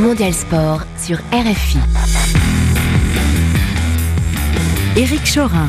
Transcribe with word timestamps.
Mondial 0.00 0.32
Sport 0.32 0.80
sur 0.96 1.18
RFI. 1.30 1.78
Éric 4.96 5.20
Chorin. 5.34 5.68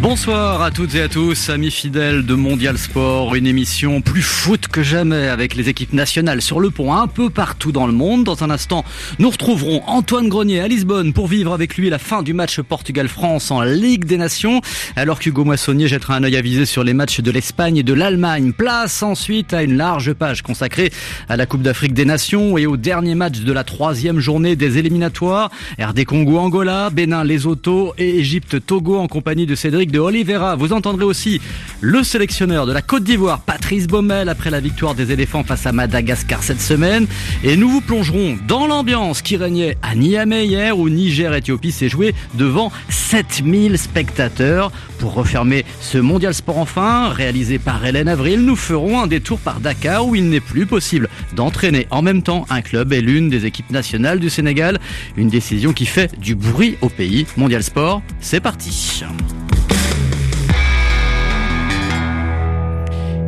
Bonsoir 0.00 0.60
à 0.60 0.72
toutes 0.72 0.96
et 0.96 1.02
à 1.02 1.08
tous, 1.08 1.48
amis 1.50 1.70
fidèles 1.70 2.26
de 2.26 2.34
Mondial 2.34 2.76
Sport, 2.76 3.36
une 3.36 3.46
émission 3.46 4.00
plus 4.00 4.22
foot 4.22 4.66
que 4.66 4.82
jamais 4.82 5.28
avec 5.28 5.54
les 5.54 5.68
équipes 5.68 5.92
nationales 5.92 6.42
sur 6.42 6.58
le 6.58 6.70
pont 6.70 6.92
un 6.92 7.06
peu 7.06 7.30
partout 7.30 7.70
dans 7.70 7.86
le 7.86 7.92
monde. 7.92 8.24
Dans 8.24 8.42
un 8.42 8.50
instant, 8.50 8.84
nous 9.20 9.30
retrouverons 9.30 9.82
Antoine 9.86 10.28
Grenier 10.28 10.60
à 10.60 10.68
Lisbonne 10.68 11.12
pour 11.12 11.28
vivre 11.28 11.54
avec 11.54 11.76
lui 11.76 11.90
la 11.90 12.00
fin 12.00 12.22
du 12.24 12.34
match 12.34 12.60
Portugal-France 12.60 13.52
en 13.52 13.62
Ligue 13.62 14.04
des 14.04 14.18
Nations, 14.18 14.60
alors 14.96 15.20
qu'Hugo 15.20 15.44
Moissonnier 15.44 15.86
jettera 15.86 16.16
un 16.16 16.24
œil 16.24 16.36
avisé 16.36 16.66
sur 16.66 16.82
les 16.82 16.92
matchs 16.92 17.20
de 17.20 17.30
l'Espagne 17.30 17.76
et 17.76 17.82
de 17.84 17.94
l'Allemagne. 17.94 18.52
Place 18.52 19.02
ensuite 19.02 19.54
à 19.54 19.62
une 19.62 19.76
large 19.76 20.12
page 20.12 20.42
consacrée 20.42 20.92
à 21.28 21.36
la 21.36 21.46
Coupe 21.46 21.62
d'Afrique 21.62 21.94
des 21.94 22.04
Nations 22.04 22.58
et 22.58 22.66
au 22.66 22.76
dernier 22.76 23.14
match 23.14 23.40
de 23.40 23.52
la 23.52 23.62
troisième 23.62 24.18
journée 24.18 24.56
des 24.56 24.76
éliminatoires. 24.76 25.50
RD 25.80 26.04
Congo-Angola, 26.04 26.90
Bénin-Lesotho 26.90 27.94
et 27.96 28.18
Égypte-Togo 28.18 28.98
en 28.98 29.06
compagnie 29.06 29.46
de 29.46 29.54
Cédric 29.54 29.83
de 29.92 29.98
Oliveira. 29.98 30.56
Vous 30.56 30.72
entendrez 30.72 31.04
aussi 31.04 31.40
le 31.80 32.02
sélectionneur 32.02 32.66
de 32.66 32.72
la 32.72 32.82
Côte 32.82 33.04
d'Ivoire, 33.04 33.40
Patrice 33.40 33.86
Baumel, 33.86 34.28
après 34.28 34.50
la 34.50 34.60
victoire 34.60 34.94
des 34.94 35.12
éléphants 35.12 35.44
face 35.44 35.66
à 35.66 35.72
Madagascar 35.72 36.42
cette 36.42 36.60
semaine. 36.60 37.06
Et 37.42 37.56
nous 37.56 37.68
vous 37.68 37.80
plongerons 37.80 38.36
dans 38.46 38.66
l'ambiance 38.66 39.22
qui 39.22 39.36
régnait 39.36 39.76
à 39.82 39.94
Niamey 39.94 40.46
hier 40.46 40.78
où 40.78 40.88
Niger-Éthiopie 40.88 41.72
s'est 41.72 41.88
joué 41.88 42.14
devant 42.34 42.72
7000 42.88 43.78
spectateurs. 43.78 44.70
Pour 44.98 45.14
refermer 45.14 45.64
ce 45.80 45.98
mondial 45.98 46.32
sport 46.32 46.58
enfin, 46.58 47.08
réalisé 47.08 47.58
par 47.58 47.84
Hélène 47.84 48.08
Avril, 48.08 48.40
nous 48.40 48.56
ferons 48.56 49.00
un 49.00 49.06
détour 49.06 49.38
par 49.38 49.60
Dakar 49.60 50.06
où 50.06 50.14
il 50.14 50.28
n'est 50.30 50.40
plus 50.40 50.66
possible 50.66 51.08
d'entraîner 51.34 51.86
en 51.90 52.00
même 52.00 52.22
temps 52.22 52.46
un 52.48 52.62
club 52.62 52.92
et 52.92 53.00
l'une 53.00 53.28
des 53.28 53.44
équipes 53.44 53.70
nationales 53.70 54.20
du 54.20 54.30
Sénégal. 54.30 54.78
Une 55.16 55.28
décision 55.28 55.72
qui 55.72 55.86
fait 55.86 56.18
du 56.18 56.34
bruit 56.34 56.76
au 56.80 56.88
pays. 56.88 57.26
Mondial 57.36 57.62
Sport, 57.62 58.02
c'est 58.20 58.40
parti. 58.40 59.04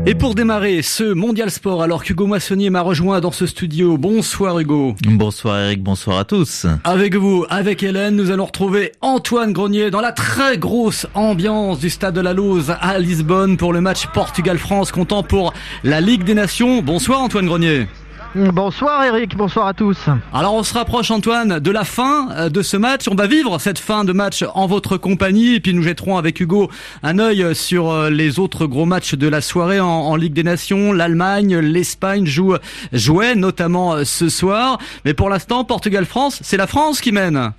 Et 0.08 0.14
pour 0.14 0.36
démarrer 0.36 0.82
ce 0.82 1.02
Mondial 1.02 1.50
Sport, 1.50 1.82
alors 1.82 2.04
qu'Hugo 2.04 2.28
Moissonnier 2.28 2.70
m'a 2.70 2.80
rejoint 2.80 3.18
dans 3.18 3.32
ce 3.32 3.44
studio. 3.44 3.98
Bonsoir 3.98 4.60
Hugo. 4.60 4.94
Bonsoir 5.04 5.58
Eric, 5.58 5.82
bonsoir 5.82 6.20
à 6.20 6.24
tous. 6.24 6.64
Avec 6.84 7.16
vous, 7.16 7.44
avec 7.50 7.82
Hélène, 7.82 8.14
nous 8.14 8.30
allons 8.30 8.44
retrouver 8.44 8.92
Antoine 9.00 9.52
Grenier 9.52 9.90
dans 9.90 10.00
la 10.00 10.12
très 10.12 10.58
grosse 10.58 11.08
ambiance 11.14 11.80
du 11.80 11.90
Stade 11.90 12.14
de 12.14 12.20
la 12.20 12.34
Lose 12.34 12.72
à 12.80 13.00
Lisbonne 13.00 13.56
pour 13.56 13.72
le 13.72 13.80
match 13.80 14.06
Portugal-France 14.14 14.92
comptant 14.92 15.24
pour 15.24 15.52
la 15.82 16.00
Ligue 16.00 16.22
des 16.22 16.34
Nations. 16.34 16.82
Bonsoir 16.82 17.20
Antoine 17.20 17.46
Grenier. 17.46 17.88
Bonsoir 18.34 19.05
Eric, 19.05 19.36
bonsoir 19.36 19.66
à 19.66 19.74
tous. 19.74 19.98
Alors 20.32 20.55
on 20.55 20.62
se 20.62 20.74
rapproche 20.74 21.10
Antoine 21.10 21.58
de 21.58 21.70
la 21.70 21.84
fin 21.84 22.30
euh, 22.33 22.48
de 22.48 22.62
ce 22.62 22.77
match. 22.77 23.08
On 23.08 23.14
va 23.14 23.27
vivre 23.27 23.58
cette 23.58 23.78
fin 23.78 24.05
de 24.05 24.12
match 24.12 24.44
en 24.55 24.66
votre 24.66 24.96
compagnie 24.96 25.55
et 25.55 25.60
puis 25.60 25.72
nous 25.72 25.83
jetterons 25.83 26.18
avec 26.18 26.41
Hugo 26.41 26.70
un 27.02 27.18
œil 27.18 27.55
sur 27.55 27.91
euh, 27.91 28.10
les 28.10 28.38
autres 28.38 28.66
gros 28.66 28.84
matchs 28.84 29.14
de 29.14 29.28
la 29.28 29.41
soirée 29.41 29.80
en, 29.80 30.16
Ligue 30.16 30.34
des 30.34 30.42
Nations. 30.42 30.92
L'Allemagne, 30.92 31.56
l'Espagne 31.58 32.27
jouent, 32.27 32.56
jouaient 32.92 33.34
notamment 33.34 33.94
euh, 33.94 34.05
ce 34.05 34.28
soir. 34.28 34.78
Mais 35.05 35.14
pour 35.14 35.30
l'instant, 35.30 35.64
Portugal-France, 35.64 36.40
c'est 36.42 36.56
la 36.56 36.66
France 36.66 37.00
qui 37.00 37.12
mène. 37.12 37.52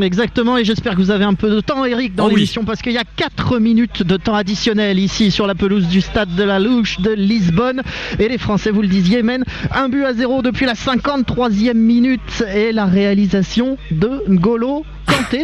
Exactement, 0.00 0.58
et 0.58 0.64
j'espère 0.64 0.94
que 0.94 0.98
vous 0.98 1.10
avez 1.10 1.24
un 1.24 1.34
peu 1.34 1.48
de 1.48 1.60
temps, 1.60 1.84
Eric, 1.84 2.14
dans 2.14 2.26
oh 2.26 2.28
l'émission, 2.28 2.64
parce 2.64 2.82
qu'il 2.82 2.92
y 2.92 2.98
a 2.98 3.04
4 3.16 3.58
minutes 3.58 4.02
de 4.02 4.16
temps 4.16 4.34
additionnel 4.34 4.98
ici 4.98 5.30
sur 5.30 5.46
la 5.46 5.54
pelouse 5.54 5.88
du 5.88 6.02
stade 6.02 6.34
de 6.34 6.42
la 6.42 6.58
Louche 6.58 7.00
de 7.00 7.12
Lisbonne. 7.12 7.82
Et 8.18 8.28
les 8.28 8.38
Français, 8.38 8.70
vous 8.70 8.82
le 8.82 8.88
disiez, 8.88 9.22
mènent 9.22 9.44
un 9.72 9.88
but 9.88 10.04
à 10.04 10.12
zéro 10.12 10.42
depuis 10.42 10.66
la 10.66 10.74
53e 10.74 11.74
minute 11.74 12.44
et 12.54 12.72
la 12.72 12.84
réalisation 12.84 13.78
de 13.90 14.22
Ngolo 14.28 14.84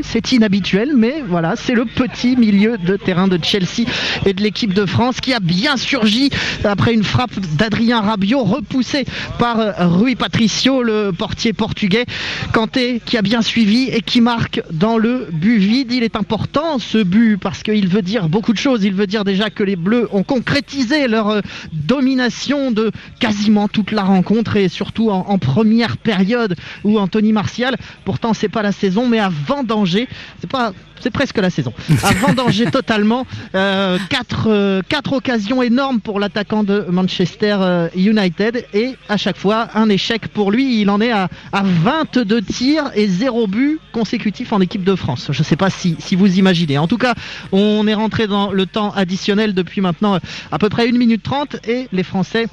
c'est 0.02 0.32
inhabituel, 0.32 0.92
mais 0.96 1.22
voilà, 1.26 1.54
c'est 1.56 1.74
le 1.74 1.84
petit 1.84 2.36
milieu 2.36 2.78
de 2.78 2.96
terrain 2.96 3.28
de 3.28 3.38
Chelsea 3.42 3.88
et 4.26 4.32
de 4.32 4.42
l'équipe 4.42 4.74
de 4.74 4.86
France 4.86 5.20
qui 5.20 5.32
a 5.32 5.40
bien 5.40 5.76
surgi 5.76 6.30
après 6.64 6.94
une 6.94 7.02
frappe 7.02 7.38
d'Adrien 7.56 8.00
Rabiot 8.00 8.42
repoussée 8.44 9.04
par 9.38 9.58
Rui 9.78 10.14
Patricio, 10.14 10.82
le 10.82 11.12
portier 11.12 11.52
portugais. 11.52 12.04
Kanté 12.52 13.00
qui 13.04 13.16
a 13.16 13.22
bien 13.22 13.42
suivi 13.42 13.88
et 13.88 14.02
qui 14.02 14.20
marque 14.20 14.62
dans 14.70 14.98
le 14.98 15.28
but 15.32 15.58
vide. 15.58 15.92
Il 15.92 16.02
est 16.02 16.16
important 16.16 16.78
ce 16.78 17.02
but 17.02 17.36
parce 17.38 17.62
qu'il 17.62 17.88
veut 17.88 18.02
dire 18.02 18.28
beaucoup 18.28 18.52
de 18.52 18.58
choses. 18.58 18.84
Il 18.84 18.94
veut 18.94 19.06
dire 19.06 19.24
déjà 19.24 19.50
que 19.50 19.62
les 19.62 19.76
Bleus 19.76 20.08
ont 20.12 20.22
concrétisé 20.22 21.08
leur 21.08 21.42
domination 21.72 22.70
de 22.70 22.92
quasiment 23.20 23.68
toute 23.68 23.90
la 23.90 24.02
rencontre 24.02 24.56
et 24.56 24.68
surtout 24.68 25.10
en, 25.10 25.38
première 25.38 25.96
période 25.96 26.56
où 26.84 26.98
Anthony 26.98 27.32
Martial, 27.32 27.76
pourtant 28.04 28.32
c'est 28.32 28.48
pas 28.48 28.62
la 28.62 28.72
saison, 28.72 29.08
mais 29.08 29.18
avant 29.18 29.61
danger. 29.62 30.08
C'est 30.40 30.50
pas, 30.50 30.72
c'est 31.00 31.10
presque 31.10 31.38
la 31.38 31.50
saison. 31.50 31.72
À 32.02 32.32
danger 32.32 32.66
totalement. 32.66 33.26
Euh, 33.54 33.98
quatre, 34.08 34.46
euh, 34.48 34.80
quatre 34.88 35.12
occasions 35.12 35.62
énormes 35.62 36.00
pour 36.00 36.20
l'attaquant 36.20 36.62
de 36.62 36.86
Manchester 36.88 37.56
euh, 37.60 37.88
United 37.96 38.64
et 38.72 38.94
à 39.08 39.16
chaque 39.16 39.36
fois 39.36 39.68
un 39.74 39.88
échec 39.88 40.28
pour 40.28 40.50
lui. 40.50 40.80
Il 40.80 40.90
en 40.90 41.00
est 41.00 41.10
à, 41.10 41.28
à 41.52 41.62
22 41.62 42.42
tirs 42.42 42.90
et 42.94 43.08
0 43.08 43.46
but 43.46 43.80
consécutif 43.92 44.52
en 44.52 44.60
équipe 44.60 44.84
de 44.84 44.94
France. 44.94 45.28
Je 45.30 45.40
ne 45.40 45.44
sais 45.44 45.56
pas 45.56 45.70
si, 45.70 45.96
si 45.98 46.16
vous 46.16 46.38
imaginez. 46.38 46.78
En 46.78 46.86
tout 46.86 46.98
cas, 46.98 47.14
on 47.50 47.86
est 47.86 47.94
rentré 47.94 48.26
dans 48.26 48.52
le 48.52 48.66
temps 48.66 48.92
additionnel 48.92 49.54
depuis 49.54 49.80
maintenant 49.80 50.18
à 50.50 50.58
peu 50.58 50.68
près 50.68 50.88
1 50.88 50.92
minute 50.92 51.22
30 51.22 51.56
et 51.66 51.88
les 51.92 52.02
Français 52.02 52.46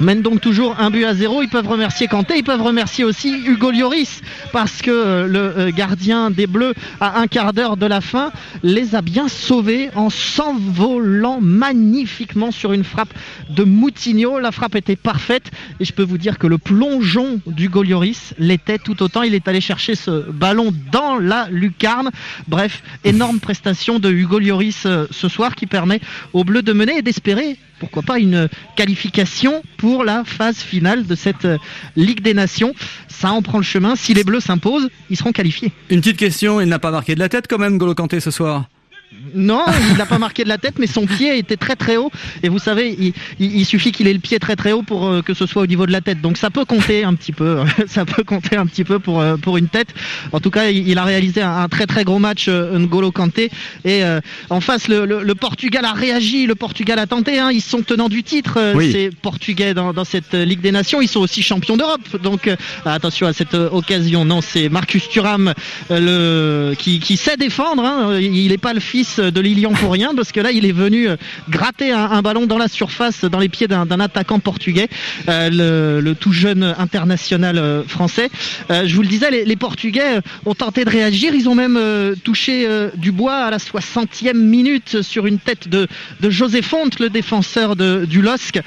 mènent 0.00 0.22
donc 0.22 0.40
toujours 0.40 0.76
un 0.78 0.90
but 0.90 1.04
à 1.04 1.14
zéro. 1.14 1.42
Ils 1.42 1.48
peuvent 1.48 1.68
remercier 1.68 2.08
Kanté, 2.08 2.34
ils 2.38 2.44
peuvent 2.44 2.62
remercier 2.62 3.04
aussi 3.04 3.32
Hugo 3.46 3.70
Lloris 3.70 4.20
parce 4.52 4.82
que 4.82 4.90
euh, 4.90 5.26
le 5.26 5.38
euh, 5.38 5.70
gardien 5.70 6.30
des 6.30 6.46
Bleus 6.46 6.74
à 7.00 7.20
un 7.20 7.26
quart 7.26 7.52
d'heure 7.52 7.76
de 7.76 7.86
la 7.86 8.00
fin 8.00 8.32
les 8.62 8.94
a 8.94 9.02
bien 9.02 9.28
sauvés 9.28 9.90
en 9.94 10.10
s'envolant 10.10 11.38
magnifiquement 11.40 12.50
sur 12.50 12.72
une 12.72 12.84
frappe 12.84 13.12
de 13.50 13.64
Moutinho. 13.64 14.38
La 14.38 14.52
frappe 14.52 14.74
était 14.74 14.96
parfaite 14.96 15.50
et 15.78 15.84
je 15.84 15.92
peux 15.92 16.02
vous 16.02 16.18
dire 16.18 16.38
que 16.38 16.46
le 16.46 16.58
plongeon 16.58 17.40
d'Hugo 17.46 17.82
Lloris 17.82 18.34
l'était 18.38 18.78
tout 18.78 19.02
autant. 19.02 19.22
Il 19.22 19.34
est 19.34 19.48
allé 19.48 19.60
chercher 19.60 19.94
ce 19.94 20.30
ballon 20.30 20.72
dans 20.90 21.18
la 21.18 21.48
lucarne. 21.50 22.10
Bref, 22.48 22.82
énorme 23.04 23.40
prestation 23.40 23.98
de 23.98 24.10
Hugo 24.10 24.38
Lloris 24.38 24.84
euh, 24.86 25.06
ce 25.10 25.28
soir 25.28 25.54
qui 25.54 25.66
permet 25.66 26.00
aux 26.32 26.44
Bleus 26.44 26.62
de 26.62 26.72
mener 26.72 26.98
et 26.98 27.02
d'espérer 27.02 27.56
pourquoi 27.80 28.02
pas 28.02 28.18
une 28.20 28.48
qualification 28.76 29.62
pour 29.78 30.04
la 30.04 30.22
phase 30.24 30.58
finale 30.58 31.06
de 31.06 31.14
cette 31.16 31.46
euh, 31.46 31.58
Ligue 31.96 32.20
des 32.20 32.34
Nations. 32.34 32.74
Ça 33.08 33.32
en 33.32 33.42
prend 33.42 33.58
le 33.58 33.64
chemin. 33.64 33.96
Si 33.96 34.14
les 34.14 34.22
Bleus 34.22 34.40
s'imposent, 34.40 34.88
ils 35.08 35.16
seront 35.16 35.32
qualifiés. 35.32 35.72
Une 35.88 36.00
petite 36.00 36.18
question, 36.18 36.60
il 36.60 36.68
n'a 36.68 36.78
pas 36.78 36.92
marqué 36.92 37.14
de 37.14 37.20
la 37.20 37.28
tête 37.28 37.46
quand 37.48 37.58
même, 37.58 37.78
Golo 37.78 37.94
Kanté, 37.94 38.20
ce 38.20 38.30
soir 38.30 38.68
non, 39.34 39.64
il 39.90 39.96
n'a 39.96 40.06
pas 40.06 40.18
marqué 40.18 40.44
de 40.44 40.48
la 40.48 40.58
tête, 40.58 40.74
mais 40.78 40.86
son 40.86 41.06
pied 41.06 41.38
était 41.38 41.56
très 41.56 41.76
très 41.76 41.96
haut. 41.96 42.10
Et 42.42 42.48
vous 42.48 42.58
savez, 42.58 43.12
il, 43.38 43.64
suffit 43.64 43.92
qu'il 43.92 44.08
ait 44.08 44.12
le 44.12 44.18
pied 44.18 44.38
très 44.38 44.56
très 44.56 44.72
haut 44.72 44.82
pour 44.82 45.06
euh, 45.06 45.22
que 45.22 45.34
ce 45.34 45.46
soit 45.46 45.62
au 45.62 45.66
niveau 45.66 45.86
de 45.86 45.92
la 45.92 46.00
tête. 46.00 46.20
Donc 46.20 46.36
ça 46.36 46.50
peut 46.50 46.64
compter 46.64 47.04
un 47.04 47.14
petit 47.14 47.32
peu. 47.32 47.60
ça 47.86 48.04
peut 48.04 48.24
compter 48.24 48.56
un 48.56 48.66
petit 48.66 48.84
peu 48.84 48.98
pour 48.98 49.20
euh, 49.20 49.36
pour 49.36 49.56
une 49.58 49.68
tête. 49.68 49.88
En 50.32 50.40
tout 50.40 50.50
cas, 50.50 50.70
il, 50.70 50.98
a 50.98 51.04
réalisé 51.04 51.42
un, 51.42 51.68
très 51.68 51.86
très 51.86 52.04
gros 52.04 52.18
match 52.18 52.46
euh, 52.48 52.78
N'Golo 52.78 53.12
Kanté. 53.12 53.50
Et 53.84 54.02
en 54.50 54.60
face, 54.60 54.88
le, 54.88 55.34
Portugal 55.34 55.84
a 55.84 55.92
réagi. 55.92 56.46
Le 56.46 56.54
Portugal 56.54 56.98
a 56.98 57.06
tenté. 57.06 57.38
Hein. 57.38 57.50
Ils 57.52 57.62
sont 57.62 57.82
tenants 57.82 58.08
du 58.08 58.22
titre. 58.22 58.58
Ces 58.80 59.10
Portugais 59.10 59.74
dans, 59.74 60.04
cette 60.04 60.34
Ligue 60.34 60.60
des 60.60 60.72
Nations. 60.72 61.00
Ils 61.00 61.08
sont 61.08 61.20
aussi 61.20 61.42
champions 61.42 61.76
d'Europe. 61.76 62.16
Donc 62.22 62.50
attention 62.84 63.26
à 63.26 63.32
cette 63.32 63.54
occasion. 63.54 64.24
Non, 64.24 64.40
c'est 64.40 64.68
Marcus 64.68 65.08
Thuram 65.08 65.54
le 65.90 66.74
qui, 66.78 67.16
sait 67.16 67.36
défendre. 67.36 67.84
Hein. 67.84 68.18
Il 68.20 68.48
n'est 68.48 68.58
pas 68.58 68.72
le 68.72 68.80
fils 68.80 69.19
de 69.20 69.40
Lilian 69.40 69.72
pour 69.72 69.92
rien, 69.92 70.12
parce 70.14 70.32
que 70.32 70.40
là, 70.40 70.50
il 70.50 70.64
est 70.64 70.72
venu 70.72 71.08
euh, 71.08 71.16
gratter 71.48 71.92
un, 71.92 72.22
ballon 72.22 72.46
dans 72.46 72.58
la 72.58 72.68
surface, 72.68 73.24
dans 73.24 73.38
les 73.38 73.48
pieds 73.48 73.68
d'un 73.68 74.00
attaquant 74.00 74.38
portugais, 74.38 74.88
euh, 75.28 76.00
le, 76.00 76.14
tout 76.14 76.32
jeune 76.32 76.74
international 76.78 77.58
euh, 77.58 77.82
français. 77.84 78.30
je 78.68 78.94
vous 78.94 79.02
le 79.02 79.08
disais, 79.08 79.30
les, 79.30 79.56
Portugais 79.56 80.20
ont 80.46 80.54
tenté 80.54 80.84
de 80.84 80.90
réagir. 80.90 81.34
Ils 81.34 81.48
ont 81.48 81.54
même 81.54 81.78
touché 82.24 82.66
du 82.96 83.12
bois 83.12 83.36
à 83.36 83.50
la 83.50 83.58
60e 83.58 84.34
minute 84.34 85.02
sur 85.02 85.26
une 85.26 85.38
tête 85.38 85.68
de, 85.68 85.86
de 86.20 86.30
José 86.30 86.62
Fonte, 86.62 86.98
le 86.98 87.10
défenseur 87.10 87.76
de, 87.76 88.06
du 88.06 88.22
LOSC. 88.22 88.60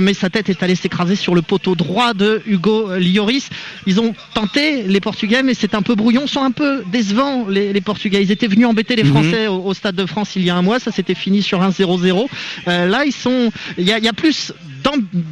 mais 0.00 0.14
sa 0.14 0.30
tête 0.30 0.48
est 0.48 0.62
allée 0.62 0.76
s'écraser 0.76 1.16
sur 1.16 1.34
le 1.34 1.42
poteau 1.42 1.74
droit 1.74 2.14
de 2.14 2.42
Hugo 2.46 2.90
Lloris. 2.96 3.48
Ils 3.86 4.00
ont 4.00 4.14
tenté, 4.34 4.82
les 4.84 5.00
Portugais, 5.00 5.42
mais 5.42 5.54
c'est 5.54 5.74
un 5.74 5.82
peu 5.82 5.96
brouillon. 5.96 6.26
Sont 6.28 6.42
un 6.42 6.52
peu 6.52 6.84
décevants, 6.92 7.46
les, 7.48 7.80
Portugais. 7.80 8.22
Ils 8.22 8.30
étaient 8.30 8.46
venus 8.46 8.66
embêter 8.66 8.94
les 8.94 9.04
mhm. 9.04 9.10
Français 9.10 9.46
au, 9.48 9.64
au 9.64 9.74
Stade 9.74 9.95
de 9.96 10.06
France 10.06 10.36
il 10.36 10.44
y 10.44 10.50
a 10.50 10.56
un 10.56 10.62
mois. 10.62 10.78
Ça 10.78 10.92
s'était 10.92 11.14
fini 11.14 11.42
sur 11.42 11.62
un 11.62 11.70
0-0. 11.70 12.28
Euh, 12.68 12.86
là, 12.86 13.04
ils 13.04 13.12
sont, 13.12 13.50
il 13.78 13.84
y 13.84 13.92
a, 13.92 14.12
plus 14.12 14.52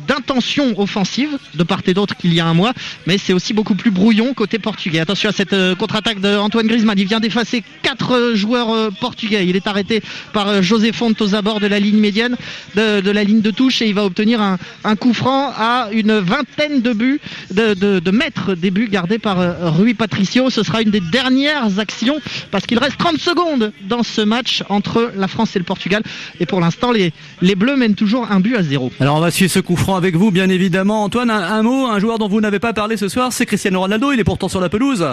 d'intention 0.06 0.78
offensive 0.80 1.38
de 1.54 1.62
part 1.62 1.80
et 1.86 1.94
d'autre 1.94 2.16
qu'il 2.16 2.32
y 2.34 2.40
a 2.40 2.46
un 2.46 2.54
mois, 2.54 2.72
mais 3.06 3.18
c'est 3.18 3.32
aussi 3.32 3.52
beaucoup 3.52 3.74
plus 3.74 3.90
brouillon 3.90 4.34
côté 4.34 4.58
portugais. 4.58 5.00
Attention 5.00 5.30
à 5.30 5.32
cette 5.32 5.52
euh, 5.52 5.74
contre-attaque 5.74 6.20
d'Antoine 6.20 6.66
Griezmann. 6.66 6.98
Il 6.98 7.06
vient 7.06 7.20
d'effacer 7.20 7.62
quatre 7.82 8.12
euh, 8.12 8.34
joueurs 8.34 8.70
euh, 8.70 8.90
portugais. 8.90 9.46
Il 9.46 9.56
est 9.56 9.66
arrêté 9.66 10.02
par 10.32 10.62
José 10.62 10.92
Fonte 10.92 11.20
aux 11.20 11.34
abords 11.34 11.60
de 11.60 11.66
la 11.66 11.78
ligne 11.78 11.98
médiane, 11.98 12.36
de, 12.74 13.10
la 13.10 13.24
ligne 13.24 13.40
de 13.40 13.50
touche, 13.50 13.82
et 13.82 13.86
il 13.86 13.94
va 13.94 14.04
obtenir 14.04 14.40
un, 14.40 14.96
coup 14.96 15.12
franc 15.12 15.52
à 15.56 15.88
une 15.92 16.18
vingtaine 16.18 16.80
de 16.80 16.92
buts, 16.92 17.20
de, 17.52 18.10
mètres 18.10 18.54
des 18.54 18.70
buts 18.70 18.88
gardés 18.90 19.18
par 19.18 19.76
Rui 19.76 19.94
Patricio. 19.94 20.50
Ce 20.50 20.62
sera 20.62 20.82
une 20.82 20.90
des 20.90 21.00
dernières 21.00 21.78
actions 21.78 22.20
parce 22.50 22.66
qu'il 22.66 22.78
reste 22.78 22.98
30 22.98 23.18
secondes 23.18 23.72
dans 23.82 24.02
ce 24.02 24.20
match 24.20 24.62
entre 24.68 25.12
la 25.16 25.28
France 25.28 25.54
et 25.56 25.58
le 25.58 25.64
Portugal. 25.64 26.02
Et 26.40 26.46
pour 26.46 26.60
l'instant, 26.60 26.90
les, 26.90 27.12
les 27.42 27.54
Bleus 27.54 27.76
mènent 27.76 27.94
toujours 27.94 28.30
un 28.30 28.40
but 28.40 28.56
à 28.56 28.62
zéro. 28.62 28.92
Alors 29.00 29.16
on 29.16 29.20
va 29.20 29.30
suivre 29.30 29.43
ce 29.48 29.60
coup 29.60 29.76
franc 29.76 29.96
avec 29.96 30.16
vous, 30.16 30.30
bien 30.30 30.48
évidemment. 30.48 31.04
Antoine, 31.04 31.30
un, 31.30 31.62
mot, 31.62 31.86
un 31.86 31.98
joueur 31.98 32.18
dont 32.18 32.28
vous 32.28 32.40
n'avez 32.40 32.58
pas 32.58 32.72
parlé 32.72 32.96
ce 32.96 33.08
soir, 33.08 33.32
c'est 33.32 33.46
Cristiano 33.46 33.80
Ronaldo. 33.80 34.12
Il 34.12 34.20
est 34.20 34.24
pourtant 34.24 34.48
sur 34.48 34.60
la 34.60 34.68
pelouse. 34.68 35.06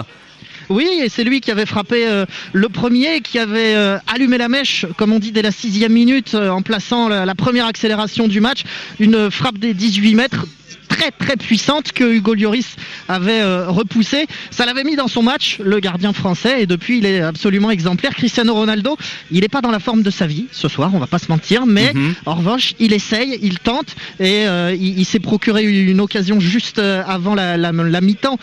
Oui, 0.68 0.88
et 1.02 1.08
c'est 1.08 1.24
lui 1.24 1.40
qui 1.40 1.50
avait 1.50 1.66
frappé 1.66 2.06
euh, 2.06 2.24
le 2.52 2.68
premier, 2.68 3.20
qui 3.20 3.38
avait 3.38 3.74
euh, 3.74 3.98
allumé 4.06 4.38
la 4.38 4.48
mèche, 4.48 4.86
comme 4.96 5.12
on 5.12 5.18
dit, 5.18 5.32
dès 5.32 5.42
la 5.42 5.50
sixième 5.50 5.92
minute, 5.92 6.34
euh, 6.34 6.50
en 6.50 6.62
plaçant 6.62 7.08
la, 7.08 7.26
la, 7.26 7.34
première 7.34 7.66
accélération 7.66 8.28
du 8.28 8.40
match. 8.40 8.62
Une 9.00 9.30
frappe 9.30 9.58
des 9.58 9.74
18 9.74 10.14
mètres 10.14 10.46
très 11.02 11.10
très 11.10 11.36
puissante 11.36 11.92
que 11.92 12.04
Hugo 12.04 12.34
Lloris 12.34 12.76
avait 13.08 13.40
euh, 13.40 13.68
repoussé. 13.68 14.26
Ça 14.50 14.66
l'avait 14.66 14.84
mis 14.84 14.94
dans 14.94 15.08
son 15.08 15.22
match, 15.22 15.58
le 15.62 15.80
gardien 15.80 16.12
français, 16.12 16.62
et 16.62 16.66
depuis 16.66 16.98
il 16.98 17.06
est 17.06 17.20
absolument 17.20 17.70
exemplaire. 17.70 18.14
Cristiano 18.14 18.54
Ronaldo, 18.54 18.96
il 19.30 19.40
n'est 19.40 19.48
pas 19.48 19.60
dans 19.60 19.70
la 19.70 19.80
forme 19.80 20.02
de 20.02 20.10
sa 20.10 20.26
vie 20.26 20.46
ce 20.52 20.68
soir, 20.68 20.90
on 20.94 20.98
va 20.98 21.06
pas 21.06 21.18
se 21.18 21.28
mentir, 21.28 21.66
mais 21.66 21.92
mhm. 21.92 22.14
en 22.26 22.34
revanche, 22.34 22.74
il 22.78 22.92
essaye, 22.92 23.38
il 23.42 23.58
tente, 23.58 23.96
et 24.20 24.46
euh, 24.46 24.76
il, 24.78 25.04
s'est 25.04 25.18
procuré 25.18 25.64
une 25.64 26.00
occasion 26.00 26.38
juste 26.38 26.78
euh, 26.78 27.02
avant 27.06 27.34
la, 27.34 27.72
mi-temps 27.72 28.38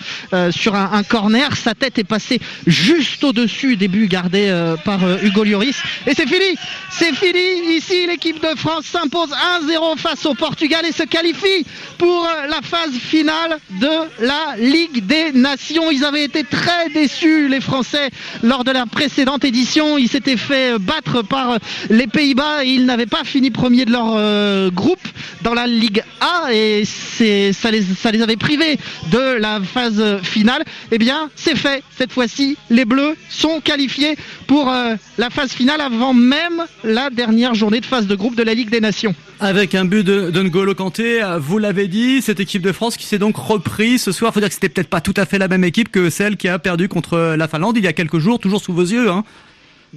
sur 0.51 0.75
un, 0.75 1.03
corner. 1.03 1.55
Sa 1.55 1.75
tête 1.75 1.97
est 1.97 2.03
passée 2.03 2.39
juste 2.67 3.23
au-dessus 3.23 3.75
des 3.75 3.88
buts 3.88 4.07
gardés 4.07 4.53
par 4.83 5.00
Hugo 5.23 5.44
Lloris. 5.44 5.81
Et 6.07 6.13
c'est 6.13 6.27
fini 6.27 6.55
C'est 6.91 7.13
fini 7.15 7.75
Ici, 7.77 8.07
l'équipe 8.07 8.41
de 8.41 8.57
France 8.57 8.85
s'impose 8.85 9.29
1-0 9.63 9.97
face 9.97 10.25
au 10.25 10.33
Portugal 10.33 10.85
et 10.85 10.91
se 10.91 11.03
qualifie 11.03 11.65
pour 11.97 12.27
la 12.50 12.62
phase 12.62 12.94
finale 12.94 13.57
de 13.80 14.25
la 14.25 14.56
Ligue 14.57 15.06
des 15.06 15.31
Nations. 15.31 15.92
Ils 15.92 16.04
avaient 16.04 16.24
été 16.24 16.44
très 16.44 16.90
déçus, 16.94 17.48
les 17.48 17.62
Français, 17.62 18.10
lors 18.44 18.63
de 18.63 18.72
la 18.72 18.86
précédente 18.86 19.46
édition. 19.46 19.98
Ils 19.98 20.10
s'étaient 20.10 20.38
fait 20.38 20.78
battre 20.80 21.22
par 21.22 21.60
les 21.90 22.07
Pays-Bas 22.07 22.66
et 22.66 22.69
ils 22.69 22.86
n'avaient 22.86 23.06
pas 23.06 23.24
fini 23.24 23.51
premier 23.51 23.86
de 23.86 23.92
leur 23.92 24.16
euh, 24.16 24.72
groupe 24.72 25.07
dans 25.42 25.54
la 25.54 25.68
Ligue 25.68 26.04
A 26.19 26.51
et 26.51 26.84
ça 26.86 27.72
les, 27.72 28.22
avait 28.22 28.36
privés 28.36 28.78
de 29.12 29.38
la 29.40 29.62
phase 29.62 30.22
finale. 30.24 30.63
Eh 30.92 30.98
bien, 30.98 31.30
c'est 31.36 31.57
fait. 31.57 31.84
Cette 31.98 32.12
fois-ci, 32.12 32.57
les 32.69 32.86
Bleus 32.86 33.16
sont 33.30 33.62
qualifiés 33.62 34.18
pour 34.48 34.69
euh, 34.72 34.96
la 35.18 35.30
phase 35.30 35.51
finale 35.51 35.81
avant 35.81 36.13
même 36.13 36.66
la 36.84 37.10
dernière 37.10 37.54
journée 37.54 37.80
de 37.80 37.86
phase 37.86 38.07
de 38.07 38.16
groupe 38.16 38.36
de 38.36 38.44
la 38.44 38.54
Ligue 38.54 38.69
des 38.69 38.81
Nations. 38.81 39.13
Avec 39.41 39.74
un 39.74 39.86
but 39.86 40.03
de, 40.03 40.31
de 40.31 40.41
N'Golo 40.41 40.75
Kanté, 40.75 41.21
vous 41.39 41.59
l'avez 41.59 41.88
dit, 41.88 42.21
cette 42.21 42.41
équipe 42.41 42.62
de 42.62 42.74
France 42.74 42.97
qui 42.97 43.06
s'est 43.06 43.19
donc 43.19 43.38
reprise 43.38 44.03
ce 44.03 44.12
soir. 44.12 44.33
Faut 44.33 44.41
dire 44.41 44.50
que 44.50 44.53
c'était 44.53 44.68
peut-être 44.68 44.89
pas 44.89 45.00
tout 45.00 45.13
à 45.15 45.25
fait 45.25 45.38
la 45.38 45.47
même 45.47 45.63
équipe 45.63 45.89
que 45.89 46.09
celle 46.09 46.36
qui 46.36 46.50
a 46.50 46.59
perdu 46.59 46.89
contre 46.89 47.36
la 47.38 47.47
Finlande 47.47 47.77
il 47.77 47.83
y 47.86 47.88
a 47.88 47.94
quelques 47.94 48.19
jours, 48.19 48.39
toujours 48.39 48.62
sous 48.62 48.74
vos 48.74 48.83
yeux. 48.83 49.09
Hein. 49.09 49.24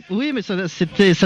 Oui, 0.08 0.32
mais 0.34 0.40
ça, 0.40 0.56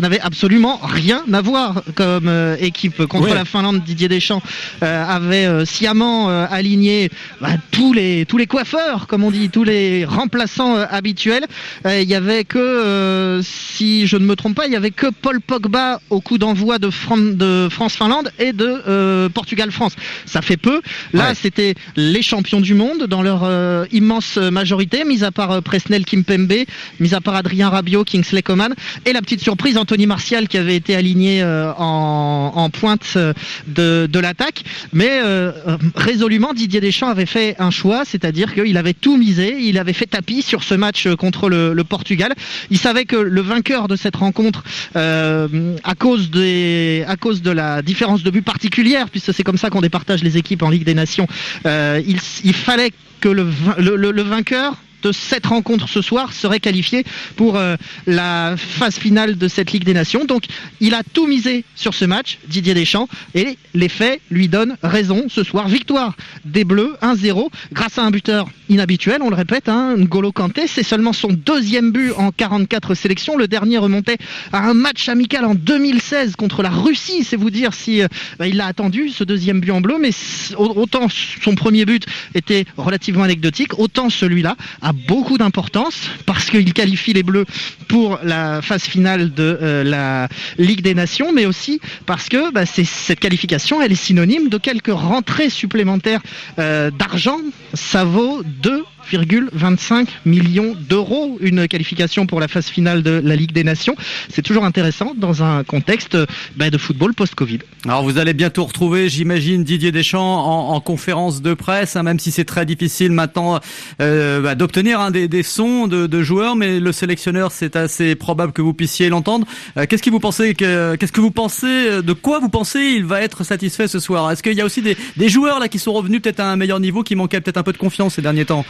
n'avait 0.00 0.20
absolument 0.20 0.80
rien 0.82 1.22
à 1.32 1.40
voir 1.40 1.82
comme 1.94 2.26
euh, 2.26 2.56
équipe 2.60 3.04
contre 3.06 3.32
la 3.32 3.44
Finlande. 3.44 3.84
Didier 3.84 4.08
Deschamps 4.08 4.42
euh, 4.82 5.04
avait 5.06 5.46
euh, 5.46 5.64
sciemment 5.64 6.28
aligné 6.28 7.10
bah, 7.40 7.50
tous 7.70 7.92
les 7.92 8.26
tous 8.26 8.38
les 8.38 8.46
coiffeurs, 8.46 9.06
comme 9.06 9.22
on 9.22 9.30
dit, 9.30 9.50
tous 9.50 9.62
les 9.62 10.04
remplaçants 10.04 10.76
habituels. 10.76 11.46
Il 11.84 12.08
y 12.08 12.14
avait 12.14 12.44
que, 12.44 13.40
si 13.44 14.06
je 14.06 14.16
ne 14.16 14.24
me 14.24 14.34
trompe 14.34 14.56
pas, 14.56 14.66
il 14.66 14.72
y 14.72 14.76
avait 14.76 14.90
que 14.90 15.06
Paul 15.06 15.40
Pogba 15.40 16.00
au 16.10 16.20
coup 16.20 16.38
d'envoi 16.38 16.78
de, 16.78 16.90
de 17.34 17.68
France-Finlande 17.70 18.30
et 18.38 18.52
de 18.52 19.28
Portugal-France. 19.28 19.94
Ça 20.24 20.42
fait 20.42 20.56
peu. 20.56 20.80
Là, 21.12 21.34
c'était 21.34 21.74
les 21.94 22.22
champions 22.22 22.60
du 22.60 22.74
monde 22.74 23.04
dans 23.04 23.22
leur 23.22 23.48
immense 23.92 24.36
majorité, 24.36 25.04
mis 25.04 25.22
à 25.22 25.30
part 25.30 25.62
Presnel 25.62 26.04
Kimpembe, 26.04 26.64
mis 26.98 27.14
à 27.14 27.20
part 27.20 27.36
Adrien 27.36 27.68
Rabiot, 27.68 28.04
Kingsley 28.04 28.42
Coman 28.42 28.55
et 29.04 29.12
la 29.12 29.20
petite 29.20 29.40
surprise, 29.40 29.76
Anthony 29.76 30.06
Martial 30.06 30.48
qui 30.48 30.58
avait 30.58 30.76
été 30.76 30.94
aligné 30.94 31.42
euh, 31.42 31.72
en, 31.76 32.68
pointe 32.70 33.14
euh, 33.16 33.32
de, 33.66 34.18
l'attaque. 34.18 34.62
Mais 34.92 35.20
euh, 35.24 35.52
résolument, 35.94 36.54
Didier 36.54 36.80
Deschamps 36.80 37.08
avait 37.08 37.26
fait 37.26 37.56
un 37.58 37.70
choix, 37.70 38.04
c'est-à-dire 38.04 38.54
qu'il 38.54 38.76
avait 38.76 38.94
tout 38.94 39.16
misé, 39.16 39.56
il 39.60 39.78
avait 39.78 39.92
fait 39.92 40.06
tapis 40.06 40.42
sur 40.42 40.62
ce 40.62 40.74
match 40.74 41.08
contre 41.16 41.48
le, 41.48 41.76
Portugal. 41.84 42.34
Il 42.70 42.78
savait 42.78 43.04
que 43.04 43.16
le 43.16 43.40
vainqueur 43.40 43.86
de 43.86 43.96
cette 43.96 44.16
rencontre, 44.16 44.64
à, 44.94 45.94
cause 45.96 46.30
de 46.30 47.50
la 47.50 47.82
différence 47.82 48.22
de 48.22 48.30
but 48.30 48.42
particulière, 48.42 49.08
puisque 49.08 49.32
c'est 49.32 49.44
comme 49.44 49.58
ça 49.58 49.70
qu'on 49.70 49.80
départage 49.80 50.24
les 50.24 50.36
équipes 50.36 50.62
en 50.62 50.70
Ligue 50.70 50.84
des 50.84 50.94
Nations, 50.94 51.28
il, 51.64 52.54
fallait 52.54 52.90
que 53.20 53.28
le, 53.28 54.22
vainqueur 54.22 54.76
cette 55.12 55.46
rencontre 55.46 55.88
ce 55.88 56.02
soir 56.02 56.32
serait 56.32 56.60
qualifié 56.60 57.04
pour 57.36 57.56
euh, 57.56 57.76
la 58.06 58.56
phase 58.56 58.96
finale 58.96 59.36
de 59.38 59.48
cette 59.48 59.72
Ligue 59.72 59.84
des 59.84 59.94
Nations. 59.94 60.24
Donc 60.24 60.44
il 60.80 60.94
a 60.94 61.02
tout 61.02 61.26
misé 61.26 61.64
sur 61.74 61.94
ce 61.94 62.04
match, 62.04 62.38
Didier 62.48 62.74
Deschamps, 62.74 63.08
et 63.34 63.58
les 63.74 63.88
faits 63.88 64.20
lui 64.30 64.48
donnent 64.48 64.76
raison 64.82 65.26
ce 65.28 65.42
soir. 65.42 65.68
Victoire 65.68 66.14
des 66.44 66.64
Bleus 66.64 66.96
1-0 67.02 67.48
grâce 67.72 67.98
à 67.98 68.02
un 68.02 68.10
buteur 68.10 68.48
inhabituel, 68.68 69.22
on 69.22 69.30
le 69.30 69.36
répète, 69.36 69.68
hein, 69.68 69.94
N'Golo 69.96 70.32
Kanté, 70.32 70.66
c'est 70.66 70.82
seulement 70.82 71.12
son 71.12 71.28
deuxième 71.28 71.92
but 71.92 72.12
en 72.16 72.32
44 72.32 72.94
sélections. 72.94 73.36
Le 73.36 73.46
dernier 73.46 73.78
remontait 73.78 74.18
à 74.52 74.68
un 74.68 74.74
match 74.74 75.08
amical 75.08 75.44
en 75.44 75.54
2016 75.54 76.36
contre 76.36 76.62
la 76.62 76.70
Russie, 76.70 77.24
c'est 77.24 77.36
vous 77.36 77.50
dire 77.50 77.74
si 77.74 78.02
euh, 78.02 78.08
bah, 78.38 78.48
il 78.48 78.56
l'a 78.56 78.66
attendu 78.66 79.10
ce 79.10 79.24
deuxième 79.24 79.60
but 79.60 79.70
en 79.70 79.80
bleu, 79.80 79.96
mais 80.00 80.10
autant 80.56 81.06
son 81.42 81.54
premier 81.54 81.84
but 81.84 82.06
était 82.34 82.64
relativement 82.76 83.22
anecdotique, 83.22 83.78
autant 83.78 84.10
celui-là 84.10 84.56
beaucoup 84.92 85.38
d'importance 85.38 86.10
parce 86.26 86.50
qu'il 86.50 86.72
qualifie 86.72 87.12
les 87.12 87.22
Bleus 87.22 87.46
pour 87.88 88.18
la 88.22 88.62
phase 88.62 88.82
finale 88.82 89.32
de 89.32 89.58
euh, 89.60 89.84
la 89.84 90.28
Ligue 90.58 90.82
des 90.82 90.94
Nations, 90.94 91.32
mais 91.32 91.46
aussi 91.46 91.80
parce 92.06 92.28
que 92.28 92.52
bah, 92.52 92.66
cette 92.66 93.20
qualification, 93.20 93.80
elle 93.82 93.92
est 93.92 93.94
synonyme 93.94 94.48
de 94.48 94.58
quelques 94.58 94.92
rentrées 94.92 95.50
supplémentaires 95.50 96.22
euh, 96.58 96.90
d'argent. 96.90 97.38
Ça 97.74 98.04
vaut 98.04 98.42
deux. 98.44 98.84
3,25 99.10 100.08
millions 100.24 100.74
d'euros, 100.88 101.38
une 101.40 101.68
qualification 101.68 102.26
pour 102.26 102.40
la 102.40 102.48
phase 102.48 102.66
finale 102.66 103.02
de 103.02 103.20
la 103.22 103.36
Ligue 103.36 103.52
des 103.52 103.64
Nations. 103.64 103.94
C'est 104.28 104.42
toujours 104.42 104.64
intéressant 104.64 105.14
dans 105.16 105.42
un 105.42 105.64
contexte 105.64 106.16
bah, 106.56 106.70
de 106.70 106.78
football 106.78 107.14
post-Covid. 107.14 107.60
Alors 107.84 108.02
vous 108.02 108.18
allez 108.18 108.34
bientôt 108.34 108.64
retrouver, 108.64 109.08
j'imagine, 109.08 109.64
Didier 109.64 109.92
Deschamps 109.92 110.20
en, 110.20 110.74
en, 110.74 110.80
conférence 110.80 111.42
de 111.42 111.54
presse, 111.54 111.96
hein, 111.96 112.02
même 112.02 112.18
si 112.18 112.30
c'est 112.30 112.44
très 112.44 112.66
difficile 112.66 113.12
maintenant 113.12 113.60
euh, 114.00 114.40
bah, 114.40 114.54
d'obtenir 114.54 115.00
hein, 115.00 115.10
des, 115.10 115.28
des, 115.28 115.42
sons 115.42 115.86
de, 115.86 116.06
de, 116.06 116.22
joueurs, 116.22 116.56
mais 116.56 116.80
le 116.80 116.92
sélectionneur, 116.92 117.52
c'est 117.52 117.76
assez 117.76 118.14
probable 118.14 118.52
que 118.52 118.62
vous 118.62 118.74
puissiez 118.74 119.08
l'entendre. 119.08 119.46
Euh, 119.76 119.86
qu'est-ce 119.88 120.02
que 120.02 120.10
vous 120.10 120.20
pensez 120.20 120.54
Qu'est-ce 120.54 121.12
que 121.12 121.20
vous 121.20 121.30
pensez 121.30 122.02
De 122.02 122.12
quoi 122.12 122.40
vous 122.40 122.48
pensez 122.48 122.80
il 122.80 123.04
va 123.04 123.22
être 123.22 123.44
satisfait 123.44 123.88
ce 123.88 124.00
soir? 124.00 124.30
Est-ce 124.30 124.42
qu'il 124.42 124.54
y 124.54 124.60
a 124.60 124.64
aussi 124.64 124.82
des, 124.82 124.96
des 125.16 125.28
joueurs 125.28 125.60
là 125.60 125.68
qui 125.68 125.78
sont 125.78 125.92
revenus 125.92 126.22
peut-être 126.22 126.40
à 126.40 126.50
un 126.50 126.56
meilleur 126.56 126.80
niveau, 126.80 127.02
qui 127.02 127.14
manquaient 127.14 127.40
peut-être 127.40 127.58
un 127.58 127.62
peu 127.62 127.72
de 127.72 127.78
confiance 127.78 128.14
ces 128.14 128.22
derniers 128.22 128.44
temps? 128.44 128.64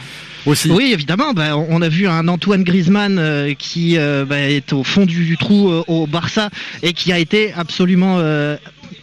Oui, 0.45 0.91
évidemment. 0.93 1.33
Bah, 1.33 1.57
on 1.57 1.81
a 1.81 1.89
vu 1.89 2.07
un 2.07 2.27
Antoine 2.27 2.63
Griezmann 2.63 3.17
euh, 3.19 3.53
qui 3.53 3.97
euh, 3.97 4.25
bah, 4.25 4.39
est 4.39 4.73
au 4.73 4.83
fond 4.83 5.05
du, 5.05 5.37
trou 5.37 5.69
euh, 5.69 5.83
au 5.87 6.07
Barça 6.07 6.49
et 6.83 6.93
qui 6.93 7.11
a 7.11 7.19
été 7.19 7.53
absolument 7.53 8.17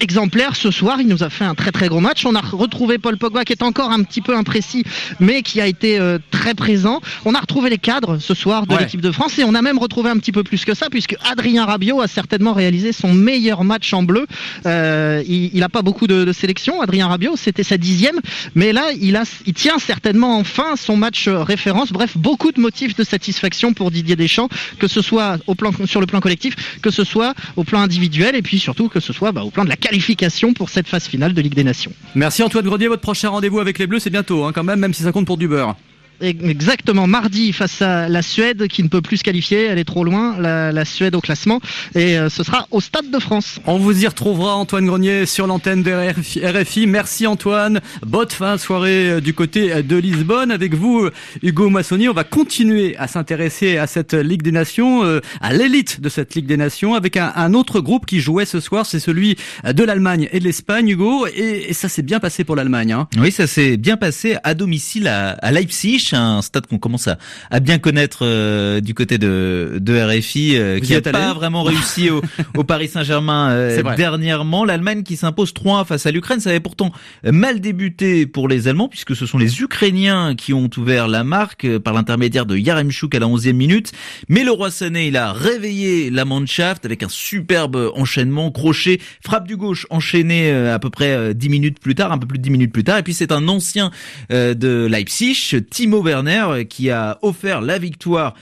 exemplaire 0.01 0.57
ce 0.57 0.71
soir. 0.71 1.01
Il 1.01 1.09
nous 1.09 1.23
a 1.23 1.31
fait 1.31 1.45
un 1.45 1.55
très 1.55 1.73
très 1.73 1.89
gros 1.89 2.01
match. 2.01 2.25
On 2.27 2.35
a 2.35 2.41
retrouvé 2.41 2.99
Paul 2.99 3.17
Pogba 3.17 3.45
qui 3.45 3.53
est 3.53 3.63
encore 3.63 3.91
un 3.91 4.03
petit 4.03 4.21
peu 4.21 4.37
imprécis, 4.37 4.85
mais 5.21 5.43
qui 5.43 5.61
a 5.61 5.67
été 5.67 5.99
euh, 5.99 6.19
très 6.31 6.55
présent. 6.55 7.01
On 7.25 7.35
a 7.35 7.41
retrouvé 7.41 7.71
les 7.71 7.79
cadres 7.79 8.19
ce 8.19 8.35
soir 8.35 8.67
de 8.67 8.77
l'équipe 8.77 9.01
de 9.01 9.11
France 9.11 9.39
et 9.39 9.45
on 9.45 9.55
a 9.55 9.63
même 9.63 9.79
retrouvé 9.79 10.11
un 10.11 10.19
petit 10.19 10.33
peu 10.33 10.43
plus 10.43 10.65
que 10.65 10.75
ça 10.75 10.89
puisque 10.91 11.17
Adrien 11.25 11.65
Rabiot 11.65 12.01
a 12.01 12.09
certainement 12.09 12.53
réalisé 12.53 12.93
son 12.93 13.13
meilleur 13.13 13.65
match 13.65 13.93
en 13.93 14.03
bleu. 14.03 14.27
Euh, 14.67 15.23
il 15.27 15.59
n'a 15.59 15.69
pas 15.69 15.83
beaucoup 15.83 16.07
de, 16.07 16.25
de 16.25 16.33
sélection. 16.33 16.81
Adrien 16.81 17.09
Rabiot, 17.09 17.37
c'était 17.37 17.63
sa 17.63 17.77
dixième, 17.77 18.21
mais 18.55 18.73
là 18.73 18.91
il, 19.01 19.17
a, 19.17 19.25
il 19.47 19.55
tient 19.55 19.79
certainement 19.79 20.39
enfin 20.39 20.77
son 20.77 20.97
match 20.97 21.29
référence. 21.29 21.93
Bref, 21.93 22.17
beaucoup 22.17 22.53
de 22.53 22.61
motifs 22.61 22.97
de 22.97 23.05
satisfaction 23.05 23.73
pour 23.73 23.91
Didier 23.91 24.17
Deschamps, 24.17 24.49
que 24.79 24.89
ce 24.89 25.03
soit 25.03 25.39
au 25.47 25.55
plan, 25.55 25.71
sur 25.87 26.01
le 26.01 26.07
plan 26.07 26.21
collectif, 26.21 26.55
que 26.83 26.91
ce 26.91 27.05
soit 27.05 27.35
au 27.57 27.65
plan 27.65 27.81
individuel 27.81 28.35
et 28.35 28.43
puis 28.43 28.59
surtout 28.59 28.89
que 28.89 29.01
ce 29.01 29.13
soit 29.13 29.33
bah, 29.33 29.43
au 29.43 29.51
plan 29.51 29.65
de 29.65 29.69
la 29.69 29.77
qualification 29.85 30.55
pour 30.55 30.71
cette 30.71 30.89
phase 30.89 31.05
finale 31.07 31.35
de 31.35 31.43
Ligue 31.43 31.55
des 31.55 31.63
Nations. 31.63 31.93
Merci 32.15 32.43
Antoine 32.43 32.65
Grenier, 32.65 32.89
votre 32.89 33.03
prochain 33.03 33.29
rendez-vous 33.29 33.61
avec 33.61 33.79
les 33.79 33.87
Bleus, 33.87 34.01
c'est 34.01 34.09
bientôt 34.09 34.45
hein, 34.45 34.53
quand 34.55 34.65
même, 34.65 34.81
même 34.81 34.95
si 34.95 35.03
ça 35.03 35.13
compte 35.13 35.27
pour 35.27 35.37
du 35.37 35.47
beurre. 35.47 35.77
Exactement, 36.21 37.07
mardi 37.07 37.53
face 37.53 37.83
à 37.83 38.09
la 38.09 38.23
Suède 38.23 38.69
qui 38.69 38.83
ne 38.83 38.89
peut 38.89 39.03
plus 39.03 39.19
se 39.19 39.25
qualifier, 39.25 39.65
elle 39.65 39.79
est 39.79 39.85
trop 39.85 40.05
loin, 40.05 40.39
la, 40.39 40.85
Suède 40.85 41.15
au 41.15 41.21
classement, 41.21 41.61
et 41.95 42.19
euh, 42.19 42.29
ce 42.29 42.45
sera 42.45 42.69
au 42.71 42.81
Stade 42.81 43.11
de 43.11 43.19
France. 43.19 43.59
On 43.67 43.79
vous 43.79 44.05
y 44.05 44.07
retrouvera 44.07 44.55
Antoine 44.55 44.87
Grenier 44.87 45.27
sur 45.27 45.47
l'antenne 45.47 45.83
de 45.83 45.91
RFI. 45.91 46.87
Merci 46.87 47.27
Antoine, 47.27 47.81
bonne 48.07 48.29
fin 48.29 48.57
de 48.57 48.61
soirée 48.61 49.11
euh, 49.11 49.21
du 49.21 49.35
côté 49.35 49.83
de 49.83 49.97
Lisbonne. 49.97 50.51
Avec 50.51 50.75
vous 50.75 51.09
Hugo 51.43 51.71
Massoni, 51.71 52.09
on 52.09 52.13
va 52.13 52.25
continuer 52.25 52.97
à 52.99 53.09
s'intéresser 53.09 53.79
à 53.79 53.87
cette 53.87 54.13
Ligue 54.15 54.43
des 54.43 54.53
Nations, 54.53 55.05
euh, 55.05 55.21
à 55.41 55.53
l'élite 55.53 56.01
de 56.01 56.09
cette 56.09 56.35
Ligue 56.35 56.47
des 56.47 56.59
Nations, 56.59 56.95
avec 56.95 57.17
un, 57.17 57.55
autre 57.55 57.81
groupe 57.81 58.07
qui 58.07 58.21
jouait 58.21 58.47
ce 58.47 58.61
soir, 58.61 58.87
c'est 58.87 59.01
celui 59.01 59.37
de 59.65 59.83
l'Allemagne 59.83 60.29
et 60.33 60.39
de 60.39 60.45
l'Espagne, 60.45 60.89
Hugo, 60.89 61.27
et, 61.27 61.73
ça 61.73 61.89
s'est 61.89 62.03
bien 62.03 62.21
passé 62.21 62.45
pour 62.45 62.57
l'Allemagne. 62.57 62.93
Hein. 62.93 63.09
Oui, 63.19 63.33
ça 63.33 63.47
s'est 63.47 63.77
bien 63.77 63.97
passé 63.97 64.37
à 64.45 64.55
domicile 64.55 65.09
à, 65.09 65.31
à 65.31 65.51
Leipzig 65.51 66.14
un 66.15 66.43
stade 66.43 66.67
qu'on 66.67 66.79
commence 66.79 67.09
à, 67.09 67.19
à, 67.51 67.61
bien 67.61 67.79
connaître 67.79 68.21
euh, 68.23 68.81
du 68.81 68.95
côté 68.95 69.19
de, 69.19 69.79
de 69.81 70.01
RFI, 70.01 70.57
euh, 70.57 70.81
qui 70.81 70.93
n'a 70.93 71.01
pas 71.01 71.35
vraiment 71.35 71.63
réussi 71.63 72.11
au, 72.11 72.23
au 72.57 72.65
Paris 72.65 72.89
Saint-Germain 72.89 73.51
euh, 73.51 73.83
dernièrement. 73.97 74.65
L'Allemagne 74.65 75.03
qui 75.03 75.17
s'impose 75.17 75.55
3 75.55 75.85
face 75.85 76.07
à 76.07 76.11
l'Ukraine, 76.11 76.41
ça 76.41 76.51
avait 76.51 76.61
pourtant 76.61 76.93
mal 77.25 77.61
débuté 77.61 78.27
pour 78.27 78.49
les 78.49 78.69
Allemands, 78.69 78.89
puisque 78.89 79.17
ce 79.17 79.27
sont 79.27 79.39
les 79.39 79.61
Ukrainiens 79.61 80.35
qui 80.35 80.53
ont 80.53 80.71
ouvert 80.77 81.09
la 81.09 81.25
marque 81.25 81.79
par 81.79 81.95
l'intermédiaire 81.95 82.47
de 82.47 82.57
Yaremchuk 82.57 83.15
à 83.15 83.19
la 83.19 83.27
11e 83.27 83.53
minute. 83.53 83.93
Mais 84.29 84.45
le 84.45 84.51
roi 84.51 84.71
Sané, 84.71 85.09
il 85.09 85.17
a 85.17 85.33
réveillé 85.33 86.11
la 86.11 86.25
Mannschaft 86.25 86.85
avec 86.85 87.03
un 87.03 87.09
superbe 87.09 87.93
enchaînement, 87.95 88.51
crochet, 88.51 89.01
frappe 89.25 89.47
du 89.47 89.57
gauche 89.57 89.87
enchaîné 89.91 90.51
à 90.53 90.79
peu 90.79 90.91
près 90.91 91.35
10 91.35 91.49
minutes 91.49 91.81
plus 91.81 91.95
tard, 91.95 92.13
un 92.13 92.19
peu 92.19 92.27
plus 92.27 92.39
de 92.39 92.43
10 92.43 92.51
minutes 92.51 92.73
plus 92.73 92.85
tard. 92.85 92.99
Et 92.99 93.03
puis 93.03 93.15
c'est 93.15 93.33
un 93.33 93.49
ancien 93.49 93.91
de 94.31 94.87
Leipzig, 94.87 95.57
Timo 95.71 95.94
Werner 96.03 96.45
euh, 96.49 96.65
qui 96.65 96.91
a 96.91 97.19
offert 97.23 97.61
la 97.61 97.79
victoire 97.79 98.35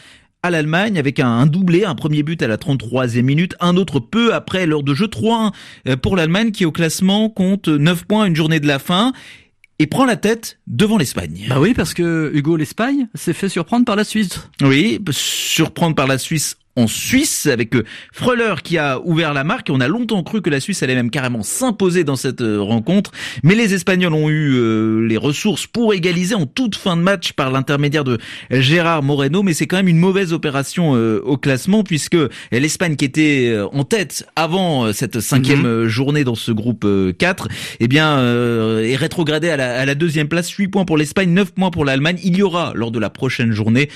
à 0.42 0.50
l'Allemagne 0.50 0.98
avec 0.98 1.20
un, 1.20 1.46
doublé, 1.46 1.84
un 1.84 1.94
premier 1.94 2.22
but 2.22 2.42
à 2.42 2.48
la 2.48 2.56
33e 2.56 3.22
minute, 3.22 3.54
un 3.60 3.76
autre 3.76 4.00
peu 4.00 4.34
après 4.34 4.66
l'heure 4.66 4.82
de 4.82 4.94
jeu 4.94 5.06
3-1 5.06 5.52
euh, 5.88 5.96
pour 5.96 6.16
l'Allemagne 6.16 6.50
qui 6.50 6.64
au 6.64 6.72
classement 6.72 7.28
compte 7.28 7.68
9 7.68 8.04
points 8.06 8.26
une 8.26 8.36
journée 8.36 8.60
de 8.60 8.66
la 8.66 8.78
fin 8.78 9.12
et 9.78 9.86
prend 9.86 10.04
la 10.04 10.16
tête 10.16 10.58
devant 10.66 10.98
l'Espagne. 10.98 11.46
Bah 11.48 11.58
oui, 11.58 11.74
parce 11.74 11.94
que 11.94 12.30
Hugo, 12.34 12.56
l'Espagne 12.56 13.08
s'est 13.14 13.32
fait 13.32 13.48
surprendre 13.48 13.84
par 13.84 13.96
la 13.96 14.04
Suisse. 14.04 14.48
Oui, 14.62 15.00
surprendre 15.10 15.94
par 15.94 16.06
la 16.06 16.18
Suisse 16.18 16.56
en 16.76 16.86
Suisse 16.86 17.46
avec 17.46 17.74
euh, 17.74 17.84
Freuler 18.12 18.54
qui 18.62 18.78
a 18.78 19.00
ouvert 19.00 19.34
la 19.34 19.44
marque. 19.44 19.68
On 19.70 19.80
a 19.80 19.88
longtemps 19.88 20.22
cru 20.22 20.40
que 20.40 20.50
la 20.50 20.60
Suisse 20.60 20.82
allait 20.82 20.94
même 20.94 21.10
carrément 21.10 21.42
s'imposer 21.42 22.04
dans 22.04 22.16
cette 22.16 22.40
euh, 22.40 22.60
rencontre, 22.60 23.12
mais 23.42 23.54
les 23.54 23.74
Espagnols 23.74 24.14
ont 24.14 24.30
eu 24.30 24.54
euh, 24.54 25.06
les 25.06 25.16
ressources 25.16 25.66
pour 25.66 25.92
égaliser 25.92 26.34
en 26.34 26.46
toute 26.46 26.76
fin 26.76 26.96
de 26.96 27.02
match 27.02 27.32
par 27.32 27.50
l'intermédiaire 27.50 28.04
de 28.04 28.18
Gérard 28.50 29.02
Moreno, 29.02 29.42
mais 29.42 29.52
c'est 29.52 29.66
quand 29.66 29.76
même 29.76 29.88
une 29.88 29.98
mauvaise 29.98 30.32
opération 30.32 30.92
au 30.92 31.36
classement 31.36 31.82
puisque 31.82 32.16
l'Espagne 32.50 32.96
qui 32.96 33.04
était 33.04 33.56
en 33.72 33.84
tête 33.84 34.26
avant 34.36 34.92
cette 34.92 35.20
cinquième 35.20 35.62
mhm. 35.62 35.86
journée 35.86 36.24
dans 36.24 36.34
ce 36.34 36.52
groupe 36.52 36.86
4, 37.18 37.48
eh 37.80 37.88
bien 37.88 38.18
est 38.82 38.96
rétrogradée 38.96 39.50
à 39.50 39.56
la, 39.56 39.80
à 39.80 39.84
la 39.84 39.94
deuxième 39.94 40.28
place, 40.28 40.50
8 40.50 40.68
points 40.68 40.84
pour 40.84 40.96
l'Espagne, 40.96 41.30
9 41.30 41.52
points 41.52 41.70
pour 41.70 41.84
l'Allemagne. 41.84 42.18
Il 42.22 42.36
y 42.36 42.42
aura 42.42 42.72
lors 42.74 42.90
de 42.90 42.98
la 42.98 43.10
prochaine 43.10 43.52
journée 43.52 43.88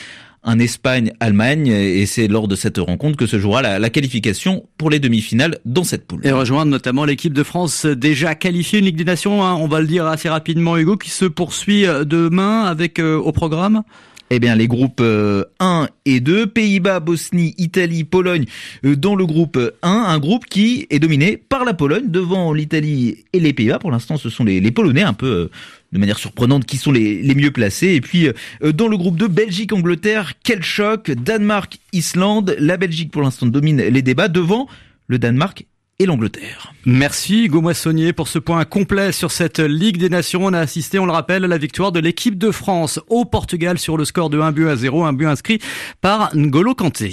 un 0.46 0.58
Espagne-Allemagne 0.58 1.66
et 1.66 2.06
c'est 2.06 2.28
lors 2.28 2.48
de 2.48 2.56
cette 2.56 2.78
rencontre 2.78 3.16
que 3.16 3.26
se 3.26 3.38
jouera 3.38 3.62
la, 3.62 3.90
qualification 3.90 4.64
pour 4.78 4.90
les 4.90 4.98
demi-finales 4.98 5.58
dans 5.64 5.84
cette 5.84 6.06
poule. 6.06 6.20
Et 6.24 6.32
rejoindre 6.32 6.70
notamment 6.70 7.04
l'équipe 7.04 7.32
de 7.32 7.42
France 7.42 7.84
déjà 7.84 8.34
qualifiée, 8.34 8.78
une 8.78 8.86
Ligue 8.86 8.96
des 8.96 9.04
Nations, 9.04 9.44
hein, 9.44 9.54
on 9.54 9.68
va 9.68 9.80
le 9.80 9.86
dire 9.86 10.06
assez 10.06 10.28
rapidement 10.28 10.76
Hugo, 10.76 10.96
qui 10.96 11.10
se 11.10 11.24
poursuit 11.24 11.84
demain 12.04 12.62
avec 12.62 12.98
euh, 12.98 13.16
au 13.16 13.32
programme 13.32 13.82
eh 14.30 14.40
bien, 14.40 14.56
les 14.56 14.66
groupes 14.66 15.00
1 15.00 15.04
euh, 15.04 15.86
et 16.04 16.20
2, 16.20 16.48
Pays-Bas, 16.48 17.00
Bosnie, 17.00 17.54
Italie, 17.58 18.04
Pologne, 18.04 18.44
euh, 18.84 18.96
dans 18.96 19.14
le 19.14 19.24
groupe 19.24 19.58
1, 19.82 19.88
un 19.88 20.18
groupe 20.18 20.46
qui 20.46 20.86
est 20.90 20.98
dominé 20.98 21.36
par 21.36 21.64
la 21.64 21.74
Pologne 21.74 22.08
devant 22.08 22.52
l'Italie 22.52 23.24
et 23.32 23.40
les 23.40 23.52
Pays-Bas. 23.52 23.78
Pour 23.78 23.90
l'instant, 23.92 24.16
ce 24.16 24.28
sont 24.28 24.44
les, 24.44 24.60
les 24.60 24.70
Polonais 24.72 25.02
un 25.02 25.12
peu 25.12 25.50
de 25.92 25.98
manière 25.98 26.18
surprenante 26.18 26.64
qui 26.64 26.76
sont 26.76 26.92
les, 26.92 27.22
les 27.22 27.34
mieux 27.34 27.50
placés. 27.50 27.94
Et 27.94 28.00
puis 28.00 28.28
euh, 28.28 28.72
dans 28.72 28.88
le 28.88 28.96
groupe 28.96 29.16
2, 29.16 29.28
Belgique, 29.28 29.72
Angleterre, 29.72 30.32
quel 30.44 30.62
choc, 30.62 31.10
Danemark, 31.10 31.78
Islande. 31.92 32.56
La 32.58 32.76
Belgique 32.76 33.10
pour 33.10 33.22
l'instant 33.22 33.46
domine 33.46 33.78
les 33.78 34.02
débats 34.02 34.28
devant 34.28 34.68
le 35.06 35.18
Danemark 35.18 35.66
et 35.98 36.06
l'Angleterre. 36.06 36.72
Merci 36.84 37.44
Hugo 37.44 37.62
Moissonnier 37.62 38.12
pour 38.12 38.28
ce 38.28 38.38
point 38.38 38.64
complet 38.64 39.12
sur 39.12 39.30
cette 39.30 39.60
Ligue 39.60 39.96
des 39.96 40.10
Nations. 40.10 40.44
On 40.44 40.52
a 40.52 40.58
assisté, 40.58 40.98
on 40.98 41.06
le 41.06 41.12
rappelle, 41.12 41.44
à 41.44 41.48
la 41.48 41.58
victoire 41.58 41.92
de 41.92 42.00
l'équipe 42.00 42.36
de 42.36 42.50
France 42.50 43.00
au 43.08 43.24
Portugal 43.24 43.78
sur 43.78 43.96
le 43.96 44.04
score 44.04 44.28
de 44.28 44.38
1 44.38 44.52
but 44.52 44.68
à 44.68 44.76
0, 44.76 45.04
un 45.04 45.12
but 45.12 45.26
inscrit 45.26 45.58
par 46.00 46.34
N'Golo 46.34 46.74
Kanté. 46.74 47.12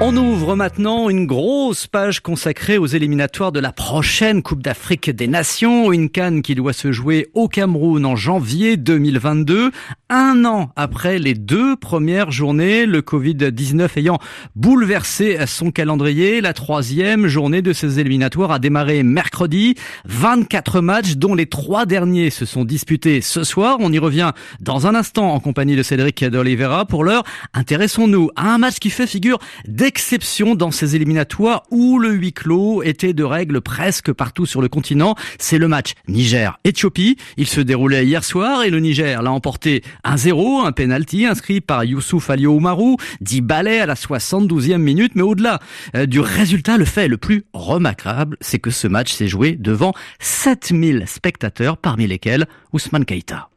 On 0.00 0.16
ouvre 0.16 0.56
maintenant 0.56 1.08
une 1.08 1.24
grosse 1.24 1.86
page 1.86 2.18
consacrée 2.18 2.78
aux 2.78 2.86
éliminatoires 2.86 3.52
de 3.52 3.60
la 3.60 3.70
prochaine 3.70 4.42
Coupe 4.42 4.60
d'Afrique 4.60 5.08
des 5.08 5.28
Nations, 5.28 5.92
une 5.92 6.10
canne 6.10 6.42
qui 6.42 6.56
doit 6.56 6.72
se 6.72 6.90
jouer 6.90 7.30
au 7.32 7.46
Cameroun 7.46 8.04
en 8.04 8.16
janvier 8.16 8.76
2022, 8.76 9.70
un 10.10 10.44
an 10.44 10.72
après 10.74 11.20
les 11.20 11.34
deux 11.34 11.76
premières 11.76 12.32
journées, 12.32 12.86
le 12.86 13.02
Covid-19 13.02 13.88
ayant 13.96 14.18
bouleversé 14.56 15.38
son 15.46 15.70
calendrier. 15.70 16.40
La 16.40 16.54
troisième 16.54 17.28
journée 17.28 17.62
de 17.62 17.72
ces 17.72 18.00
éliminatoires 18.00 18.50
a 18.50 18.58
démarré 18.58 19.04
mercredi, 19.04 19.76
24 20.06 20.80
matchs 20.80 21.14
dont 21.14 21.36
les 21.36 21.46
trois 21.46 21.86
derniers 21.86 22.30
se 22.30 22.46
sont 22.46 22.64
disputés 22.64 23.20
ce 23.20 23.44
soir. 23.44 23.76
On 23.78 23.92
y 23.92 24.00
revient 24.00 24.32
dans 24.58 24.88
un 24.88 24.96
instant 24.96 25.32
en 25.32 25.38
compagnie 25.38 25.76
de 25.76 25.84
Cédric 25.84 26.24
d'Oliveira. 26.24 26.84
Pour 26.84 27.04
l'heure, 27.04 27.22
intéressons-nous 27.54 28.30
à 28.34 28.52
un 28.52 28.58
match 28.58 28.80
qui 28.80 28.90
fait 28.90 29.06
figure 29.06 29.38
exception 29.84 30.54
dans 30.54 30.70
ces 30.70 30.96
éliminatoires 30.96 31.62
où 31.70 31.98
le 31.98 32.10
huis 32.10 32.32
clos 32.32 32.82
était 32.82 33.12
de 33.12 33.22
règle 33.22 33.60
presque 33.60 34.12
partout 34.12 34.46
sur 34.46 34.60
le 34.60 34.68
continent. 34.68 35.14
C'est 35.38 35.58
le 35.58 35.68
match 35.68 35.92
Niger-Éthiopie. 36.08 37.16
Il 37.36 37.46
se 37.46 37.60
déroulait 37.60 38.04
hier 38.04 38.24
soir 38.24 38.64
et 38.64 38.70
le 38.70 38.80
Niger 38.80 39.22
l'a 39.22 39.30
emporté 39.30 39.82
1-0, 40.04 40.66
un 40.66 40.72
penalty 40.72 41.26
inscrit 41.26 41.60
par 41.60 41.84
Youssouf 41.84 42.30
Alio 42.30 42.52
Oumarou, 42.52 42.96
10 43.20 43.40
balais 43.42 43.80
à 43.80 43.86
la 43.86 43.94
72e 43.94 44.78
minute. 44.78 45.12
Mais 45.14 45.22
au-delà 45.22 45.60
euh, 45.94 46.06
du 46.06 46.20
résultat, 46.20 46.76
le 46.76 46.84
fait 46.84 47.08
le 47.08 47.16
plus 47.16 47.44
remarquable, 47.52 48.36
c'est 48.40 48.58
que 48.58 48.70
ce 48.70 48.88
match 48.88 49.12
s'est 49.12 49.28
joué 49.28 49.52
devant 49.52 49.92
7000 50.20 51.04
spectateurs, 51.06 51.76
parmi 51.76 52.06
lesquels 52.06 52.46
Ousmane 52.72 53.04
Keita. 53.04 53.48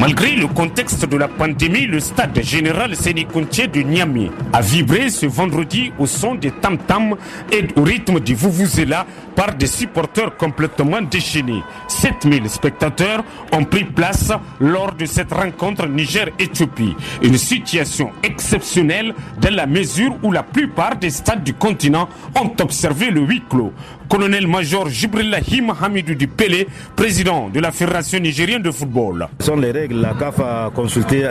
Malgré 0.00 0.36
le 0.36 0.46
contexte 0.46 1.06
de 1.08 1.16
la 1.16 1.26
pandémie, 1.26 1.86
le 1.86 1.98
stade 1.98 2.40
général 2.40 2.94
Sénécountier 2.94 3.66
de 3.66 3.80
Niamey 3.80 4.30
a 4.52 4.60
vibré 4.60 5.10
ce 5.10 5.26
vendredi 5.26 5.92
au 5.98 6.06
son 6.06 6.36
des 6.36 6.52
tam-tams 6.52 7.16
et 7.50 7.66
au 7.76 7.82
rythme 7.82 8.20
du 8.20 8.36
Vuvuzela 8.36 9.06
par 9.38 9.54
des 9.54 9.68
supporters 9.68 10.36
complètement 10.36 11.00
déchaînés. 11.00 11.62
7000 11.86 12.50
spectateurs 12.50 13.22
ont 13.52 13.64
pris 13.64 13.84
place 13.84 14.32
lors 14.58 14.92
de 14.94 15.06
cette 15.06 15.32
rencontre 15.32 15.86
Niger-Éthiopie. 15.86 16.96
Une 17.22 17.38
situation 17.38 18.10
exceptionnelle 18.24 19.14
dans 19.40 19.54
la 19.54 19.66
mesure 19.66 20.16
où 20.24 20.32
la 20.32 20.42
plupart 20.42 20.96
des 20.96 21.10
stades 21.10 21.44
du 21.44 21.54
continent 21.54 22.08
ont 22.34 22.50
observé 22.60 23.10
le 23.12 23.20
huis 23.20 23.44
clos 23.48 23.72
colonel-major 24.08 24.88
Jibrillahim 24.88 25.72
Hamidou 25.80 26.14
Pelé, 26.36 26.66
président 26.96 27.48
de 27.48 27.60
la 27.60 27.70
Fédération 27.70 28.18
nigérienne 28.18 28.62
de 28.62 28.70
football. 28.70 29.28
Ce 29.38 29.46
sont 29.46 29.56
les 29.56 29.70
règles. 29.70 30.00
La 30.00 30.14
CAF 30.14 30.40
a 30.40 30.70
consulté 30.74 31.26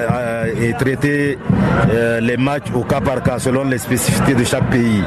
et 0.61 0.73
traité 0.73 1.37
euh, 1.89 2.19
les 2.19 2.37
matchs 2.37 2.67
au 2.73 2.83
cas 2.83 3.01
par 3.01 3.23
cas 3.23 3.39
selon 3.39 3.63
les 3.63 3.77
spécificités 3.77 4.35
de 4.35 4.43
chaque 4.43 4.69
pays. 4.69 5.01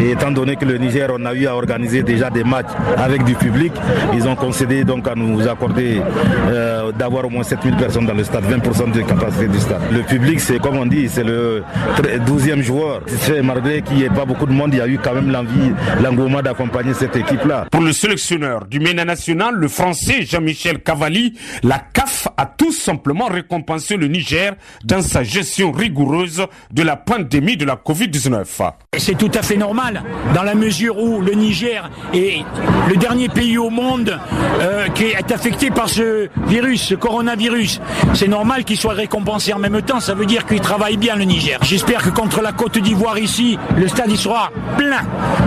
Et 0.00 0.12
étant 0.12 0.30
donné 0.30 0.56
que 0.56 0.64
le 0.64 0.78
Niger, 0.78 1.10
on 1.12 1.24
a 1.24 1.34
eu 1.34 1.46
à 1.46 1.54
organiser 1.56 2.02
déjà 2.02 2.30
des 2.30 2.44
matchs 2.46 2.66
avec 2.96 3.24
du 3.24 3.34
public, 3.34 3.72
ils 4.14 4.26
ont 4.26 4.36
concédé 4.36 4.84
donc 4.84 5.06
à 5.08 5.14
nous 5.14 5.46
accorder 5.46 6.00
euh, 6.48 6.92
d'avoir 6.92 7.26
au 7.26 7.30
moins 7.30 7.42
7000 7.42 7.76
personnes 7.76 8.06
dans 8.06 8.14
le 8.14 8.24
stade, 8.24 8.44
20% 8.44 8.92
de 8.92 9.00
capacité 9.02 9.48
du 9.48 9.58
stade. 9.58 9.80
Le 9.92 10.02
public, 10.02 10.40
c'est 10.40 10.58
comme 10.58 10.76
on 10.78 10.86
dit, 10.86 11.08
c'est 11.08 11.24
le 11.24 11.62
12e 12.26 12.62
joueur. 12.62 13.02
Malgré 13.42 13.82
qu'il 13.82 13.96
n'y 13.96 14.04
ait 14.04 14.10
pas 14.10 14.24
beaucoup 14.24 14.46
de 14.46 14.52
monde, 14.52 14.70
il 14.72 14.78
y 14.78 14.80
a 14.80 14.88
eu 14.88 14.98
quand 14.98 15.14
même 15.14 15.30
l'envie, 15.30 15.72
l'engouement 16.02 16.42
d'accompagner 16.42 16.94
cette 16.94 17.16
équipe-là. 17.16 17.66
Pour 17.70 17.82
le 17.82 17.92
sélectionneur 17.92 18.66
du 18.66 18.80
MENA 18.80 19.04
national, 19.04 19.54
le 19.54 19.68
français 19.68 20.22
Jean-Michel 20.22 20.80
Cavalli, 20.82 21.38
la 21.62 21.78
CAF 21.78 22.28
a 22.36 22.46
tout 22.46 22.72
simplement 22.72 23.26
récompenser 23.26 23.96
le 23.96 24.06
Niger 24.08 24.54
dans 24.84 25.02
sa 25.02 25.22
gestion 25.22 25.72
rigoureuse 25.72 26.44
de 26.72 26.82
la 26.82 26.96
pandémie 26.96 27.56
de 27.56 27.64
la 27.64 27.76
Covid-19. 27.76 28.44
C'est 28.98 29.16
tout 29.18 29.30
à 29.34 29.42
fait 29.42 29.56
normal, 29.56 30.02
dans 30.34 30.42
la 30.42 30.54
mesure 30.54 30.98
où 30.98 31.20
le 31.20 31.32
Niger 31.32 31.90
est 32.14 32.35
le 32.88 32.96
dernier 32.96 33.28
pays 33.28 33.58
au 33.58 33.70
monde 33.70 34.18
euh, 34.60 34.88
qui 34.88 35.04
est 35.04 35.32
affecté 35.32 35.70
par 35.70 35.88
ce 35.88 36.28
virus, 36.46 36.82
ce 36.82 36.94
coronavirus. 36.94 37.80
C'est 38.14 38.28
normal 38.28 38.64
qu'il 38.64 38.76
soit 38.76 38.94
récompensé 38.94 39.52
en 39.52 39.58
même 39.58 39.80
temps, 39.82 40.00
ça 40.00 40.14
veut 40.14 40.26
dire 40.26 40.46
qu'il 40.46 40.60
travaille 40.60 40.96
bien 40.96 41.16
le 41.16 41.24
Niger. 41.24 41.58
J'espère 41.62 42.02
que 42.02 42.10
contre 42.10 42.42
la 42.42 42.52
Côte 42.52 42.78
d'Ivoire 42.78 43.18
ici, 43.18 43.58
le 43.76 43.88
stade 43.88 44.14
sera 44.16 44.50
plein. 44.76 45.02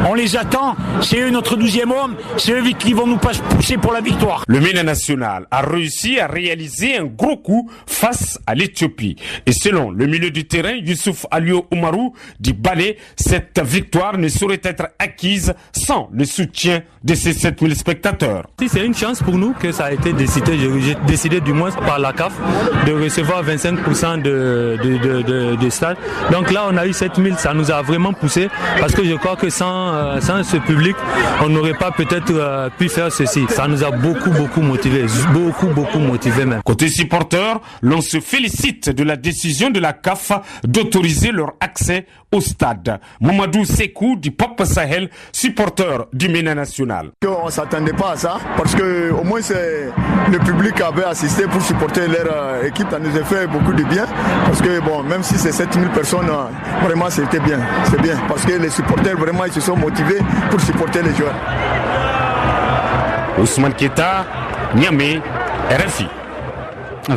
On 0.10 0.14
les 0.14 0.36
attend, 0.38 0.76
c'est 1.02 1.20
eux 1.22 1.30
notre 1.30 1.56
douzième 1.56 1.92
homme, 1.92 2.16
c'est 2.38 2.54
eux 2.54 2.64
qui 2.78 2.94
vont 2.94 3.08
nous 3.08 3.18
pousser 3.18 3.78
pour 3.78 3.94
la 3.94 4.02
victoire. 4.02 4.44
Le 4.48 4.60
MENA 4.60 4.84
national 4.84 5.48
a 5.52 5.62
réussi 5.62 6.20
à 6.20 6.28
réaliser 6.28 6.98
un 6.98 7.06
gros 7.06 7.38
coup 7.38 7.70
face 7.86 8.40
à 8.46 8.56
l'Éthiopie. 8.56 9.16
Et 9.46 9.52
selon 9.52 9.92
le 9.92 10.06
milieu 10.08 10.32
du 10.32 10.46
terrain, 10.46 10.74
Youssouf 10.74 11.26
Alio 11.32 11.66
Oumarou 11.72 12.14
dit 12.40 12.54
Balé, 12.54 12.98
cette 13.16 13.60
victoire 13.64 14.18
ne 14.18 14.28
saurait 14.28 14.62
être 14.64 14.88
acquise 15.00 15.54
sans 15.74 16.10
le 16.12 16.26
soutien 16.26 16.69
de 17.04 17.16
ces 17.16 17.34
7000 17.34 17.76
spectateurs. 17.76 18.44
C'est 18.68 18.86
une 18.86 18.94
chance 18.94 19.22
pour 19.22 19.38
nous 19.38 19.54
que 19.54 19.72
ça 19.72 19.86
a 19.86 19.92
été 19.92 20.14
décidé, 20.14 20.58
j'ai 20.58 20.96
décidé 21.08 21.40
du 21.40 21.54
moins 21.54 21.72
par 21.72 22.00
la 22.00 22.14
CAF 22.14 22.34
de 22.86 22.92
recevoir 22.92 23.44
25% 23.44 24.22
de, 24.22 24.78
de, 24.84 25.56
de, 25.56 25.70
stade. 25.70 25.98
Donc 26.32 26.52
là, 26.52 26.68
on 26.70 26.78
a 26.78 26.86
eu 26.86 26.94
7000, 26.94 27.36
ça 27.38 27.54
nous 27.54 27.72
a 27.72 27.82
vraiment 27.82 28.14
poussé 28.14 28.50
parce 28.80 28.94
que 28.94 29.04
je 29.04 29.14
crois 29.16 29.36
que 29.36 29.50
sans, 29.50 29.94
euh, 29.94 30.20
sans 30.20 30.44
ce 30.44 30.58
public, 30.58 30.96
on 31.44 31.50
n'aurait 31.50 31.74
pas 31.74 31.92
peut-être 31.92 32.32
euh, 32.32 32.70
pu 32.78 32.90
faire 32.90 33.12
ceci. 33.12 33.46
Ça 33.50 33.68
nous 33.68 33.84
a 33.84 33.92
beaucoup, 33.92 34.32
beaucoup 34.32 34.62
motivé, 34.62 35.06
beaucoup, 35.32 35.68
beaucoup 35.68 36.00
motivé 36.00 36.46
même. 36.46 36.62
Côté 36.64 36.90
supporters, 36.90 37.60
l'on 37.82 38.02
se 38.02 38.20
félicite 38.20 38.90
de 38.90 39.04
la 39.04 39.16
décision 39.16 39.70
de 39.70 39.80
la 39.80 39.94
CAF 39.94 40.32
d'autoriser 40.64 41.32
leur 41.32 41.54
accès 41.60 42.06
au 42.32 42.42
stade. 42.42 43.00
Mamadou 43.22 43.66
Sekou 43.66 44.16
du 44.16 44.32
Pop 44.32 44.62
Sahel, 44.64 45.10
supporter 45.32 46.06
du 46.14 46.30
MENA 46.30 46.59
On 47.26 47.46
ne 47.46 47.52
s'attendait 47.52 47.94
pas 47.94 48.12
à 48.12 48.16
ça 48.18 48.38
parce 48.58 48.76
que 48.76 49.12
au 49.12 49.24
moins 49.24 49.40
le 50.32 50.40
public 50.40 50.82
avait 50.82 51.06
assisté 51.06 51.44
pour 51.44 51.62
supporter 51.62 52.08
leur 52.08 52.28
euh, 52.32 52.64
équipe. 52.64 52.88
Ça 52.90 53.00
nous 53.00 53.16
a 53.16 53.24
fait 53.24 53.48
beaucoup 53.48 53.74
de 53.74 53.84
bien 53.84 54.06
parce 54.46 54.62
que 54.62 54.80
bon, 54.82 55.04
même 55.04 55.24
si 55.24 55.38
c'est 55.38 55.52
7000 55.52 55.90
personnes, 55.90 56.30
euh, 56.30 56.86
vraiment 56.86 57.10
c'était 57.10 57.40
bien. 57.40 57.60
C'est 57.86 58.02
bien 58.02 58.18
parce 58.28 58.46
que 58.46 58.54
les 58.54 58.70
supporters 58.70 59.18
vraiment 59.18 59.46
ils 59.46 59.54
se 59.54 59.62
sont 59.62 59.76
motivés 59.78 60.20
pour 60.50 60.60
supporter 60.62 61.02
les 61.02 61.16
joueurs. 61.16 61.36
Ousmane 63.40 63.74
Keta, 63.74 64.26
Niamey, 64.76 65.22
RFI. 65.72 66.19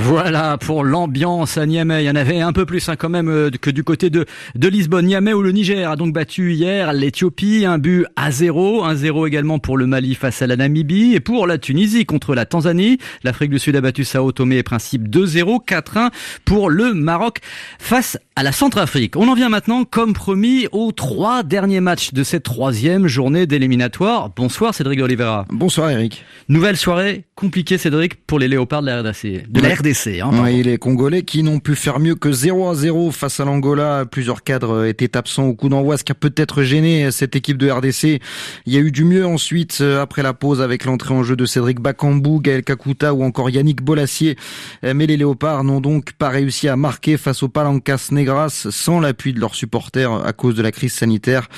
Voilà 0.01 0.57
pour 0.57 0.85
l'ambiance 0.85 1.59
à 1.59 1.67
Niamey. 1.67 2.05
Il 2.05 2.07
y 2.07 2.11
en 2.11 2.17
avait 2.17 2.41
un 2.41 2.55
peu 2.55 2.65
plus 2.65 2.89
hein, 2.89 2.97
quand 2.97 3.11
même 3.11 3.29
euh, 3.29 3.51
que 3.51 3.69
du 3.69 3.85
côté 3.85 4.09
de, 4.09 4.25
de 4.55 4.69
Lisbonne. 4.69 5.05
Niamey 5.05 5.35
où 5.35 5.43
le 5.43 5.53
Niger 5.53 5.91
a 5.91 5.97
donc 5.97 6.15
battu 6.15 6.55
hier 6.55 6.95
l'Éthiopie, 6.95 7.67
un 7.67 7.77
but 7.77 8.07
à 8.17 8.31
0, 8.31 8.87
1-0 8.87 9.29
également 9.29 9.59
pour 9.59 9.77
le 9.77 9.87
Mali 9.87 10.15
face 10.15 10.41
à 10.41 10.47
la 10.47 10.57
Namibie 10.57 11.13
et 11.15 11.21
pour 11.21 11.47
la 11.47 11.59
Tunisie 11.59 12.07
contre 12.07 12.35
la 12.35 12.47
Tanzanie. 12.47 12.97
L'Afrique 13.23 13.51
du 13.51 13.59
Sud 13.59 13.77
a 13.77 13.83
battu 13.83 14.05
Sao 14.05 14.33
Tomé 14.33 14.57
et 14.57 14.63
Principe 14.63 15.09
2-0, 15.09 15.63
4-1 15.67 16.11
pour 16.47 16.71
le 16.71 16.95
Maroc 16.95 17.41
face 17.79 18.19
à 18.35 18.43
la 18.43 18.53
Centrafrique. 18.53 19.17
On 19.17 19.29
en 19.29 19.35
vient 19.35 19.51
maintenant, 19.51 19.85
comme 19.85 20.15
promis, 20.15 20.69
aux 20.73 20.93
trois 20.93 21.43
derniers 21.43 21.81
matchs 21.81 22.15
de 22.15 22.25
cette 22.25 22.45
troisième 22.45 23.09
journée 23.09 23.47
d'éliminatoire. 23.47 24.31
Bonsoir 24.35 24.75
Cédric 24.75 25.03
Oliveira. 25.03 25.45
Bonsoir 25.51 25.91
Eric. 25.91 26.25
Nouvelle 26.49 26.79
soirée 26.79 27.25
compliquée 27.35 27.77
Cédric 27.77 28.15
pour 28.27 28.39
les 28.39 28.49
léopards 28.49 28.81
de 28.83 28.87
la 28.87 29.03
RDC. 29.03 29.51
De 29.51 29.61
la 29.61 29.75
RDC. 29.83 30.21
Hein, 30.21 30.31
oui, 30.45 30.63
les 30.63 30.79
Congolais 30.79 31.23
qui 31.23 31.43
n'ont 31.43 31.59
pu 31.59 31.75
faire 31.75 31.99
mieux 31.99 32.15
que 32.15 32.31
0 32.31 32.69
à 32.69 32.75
0 32.75 33.11
face 33.11 33.41
à 33.41 33.45
l'Angola. 33.45 34.05
Plusieurs 34.11 34.45
cadres 34.45 34.87
étaient 34.87 35.17
absents 35.17 35.47
au 35.47 35.55
coup 35.55 35.69
d'envoi, 35.69 35.97
ce 35.97 36.05
qui 36.05 36.13
a 36.13 36.15
peut-être 36.15 36.63
gêné 36.63 37.11
cette 37.11 37.35
équipe 37.35 37.59
de 37.59 37.69
RDC. 37.69 38.21
Il 38.67 38.73
y 38.73 38.77
a 38.77 38.81
eu 38.81 38.93
du 38.93 39.05
mieux 39.05 39.27
ensuite 39.27 39.79
euh, 39.81 40.01
après 40.01 40.23
la 40.23 40.35
pause 40.35 40.61
avec 40.61 40.85
l'entrée 40.85 41.15
en 41.15 41.25
jeu 41.25 41.35
de 41.35 41.45
Cédric 41.47 41.81
Bakambou, 41.81 42.41
Gaël 42.41 42.63
Kakuta 42.63 43.13
ou 43.13 43.25
encore 43.25 43.51
Yannick 43.51 43.83
Bolassier. 43.83 44.37
Euh, 44.85 44.95
mais 44.95 45.07
les 45.07 45.17
léopards 45.17 45.65
n'ont 45.65 45.81
donc 45.81 46.13
pas 46.13 46.29
réussi 46.29 46.69
à 46.69 46.77
marquer 46.77 47.17
face 47.17 47.43
au 47.43 47.49
Palancas 47.49 48.09
grâce 48.13 48.71
sans 48.71 49.01
l'appui 49.01 49.33
de 49.33 49.41
leurs 49.41 49.55
supporters 49.55 50.13
à 50.13 50.33
cause 50.33 50.55
de 50.55 50.63
la 50.63 50.71
crise 50.71 50.93
sanitaire. 50.93 51.49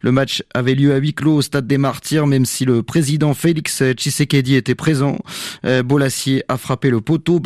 Le 0.00 0.12
match 0.12 0.42
avait 0.54 0.74
lieu 0.74 0.94
à 0.94 0.96
huis 0.96 1.14
clos 1.14 1.36
au 1.36 1.42
stade 1.42 1.66
des 1.66 1.78
Martyrs, 1.78 2.26
même 2.26 2.46
si 2.46 2.64
le 2.64 2.82
président 2.82 3.34
Félix 3.34 3.82
Tshisekedi 3.82 4.54
était 4.54 4.74
présent. 4.74 5.18
Euh, 5.64 5.82
Bolassier 5.82 6.42
a 6.48 6.56
frappé 6.56 6.90
le 6.90 7.00
poteau. 7.00 7.40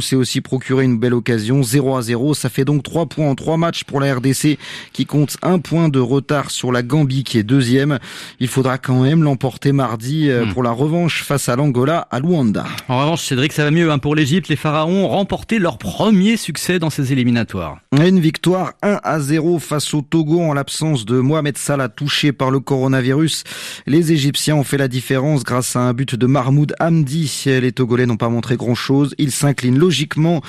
S'est 0.00 0.16
aussi 0.16 0.40
procuré 0.40 0.84
une 0.84 0.98
belle 0.98 1.14
occasion. 1.14 1.62
0 1.62 1.96
à 1.96 2.02
0. 2.02 2.34
Ça 2.34 2.48
fait 2.48 2.64
donc 2.64 2.82
3 2.82 3.06
points 3.06 3.28
en 3.28 3.34
3 3.34 3.56
matchs 3.56 3.84
pour 3.84 4.00
la 4.00 4.14
RDC 4.14 4.58
qui 4.92 5.06
compte 5.06 5.36
un 5.42 5.58
point 5.58 5.88
de 5.88 6.00
retard 6.00 6.50
sur 6.50 6.72
la 6.72 6.82
Gambie 6.82 7.24
qui 7.24 7.38
est 7.38 7.42
deuxième. 7.42 7.98
Il 8.40 8.48
faudra 8.48 8.78
quand 8.78 9.02
même 9.02 9.22
l'emporter 9.22 9.72
mardi 9.72 10.30
euh, 10.30 10.44
hmm. 10.44 10.52
pour 10.52 10.62
la 10.62 10.70
revanche 10.70 11.22
face 11.22 11.48
à 11.48 11.56
l'Angola 11.56 12.06
à 12.10 12.20
Luanda. 12.20 12.64
En 12.88 13.00
revanche, 13.00 13.24
Cédric, 13.24 13.52
ça 13.52 13.64
va 13.64 13.70
mieux 13.70 13.90
hein. 13.90 13.98
pour 13.98 14.14
l'Égypte. 14.14 14.48
Les 14.48 14.56
Pharaons 14.56 15.04
ont 15.04 15.08
remporté 15.08 15.58
leur 15.58 15.78
premier 15.78 16.36
succès 16.36 16.78
dans 16.78 16.90
ces 16.90 17.12
éliminatoires. 17.12 17.78
Une 17.92 18.20
victoire 18.20 18.72
1 18.82 19.00
à 19.02 19.20
0 19.20 19.58
face 19.58 19.94
au 19.94 20.02
Togo 20.02 20.40
en 20.40 20.54
l'absence 20.54 21.04
de 21.04 21.20
Mohamed 21.20 21.56
Salah 21.56 21.88
touché 21.88 22.32
par 22.32 22.50
le 22.50 22.60
coronavirus. 22.60 23.44
Les 23.86 24.12
Égyptiens 24.12 24.56
ont 24.56 24.64
fait 24.64 24.78
la 24.78 24.88
différence 24.88 25.44
grâce 25.44 25.76
à 25.76 25.80
un 25.80 25.92
but 25.92 26.14
de 26.14 26.26
Mahmoud 26.26 26.74
Hamdi. 26.80 27.44
Les 27.46 27.72
Togolais 27.72 28.06
n'ont 28.06 28.16
pas 28.16 28.28
montré 28.28 28.56
grand 28.56 28.74
chose. 28.74 29.14
Ils 29.18 29.32
s'inclinent 29.52 29.78
logiquement 29.78 30.40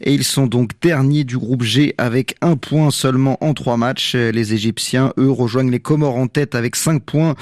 et 0.00 0.14
ils 0.14 0.24
sont 0.24 0.46
donc 0.46 0.70
derniers 0.80 1.24
du 1.24 1.36
groupe 1.36 1.62
G 1.62 1.94
avec 1.98 2.36
un 2.40 2.56
point 2.56 2.90
seulement 2.90 3.36
en 3.44 3.54
trois 3.54 3.76
matchs. 3.76 4.14
Les 4.14 4.54
Égyptiens, 4.54 5.12
eux, 5.18 5.30
rejoignent 5.30 5.70
les 5.70 5.80
Comores 5.80 6.16
en 6.16 6.28
tête 6.28 6.54
avec 6.54 6.76
cinq 6.76 7.02
points 7.02 7.34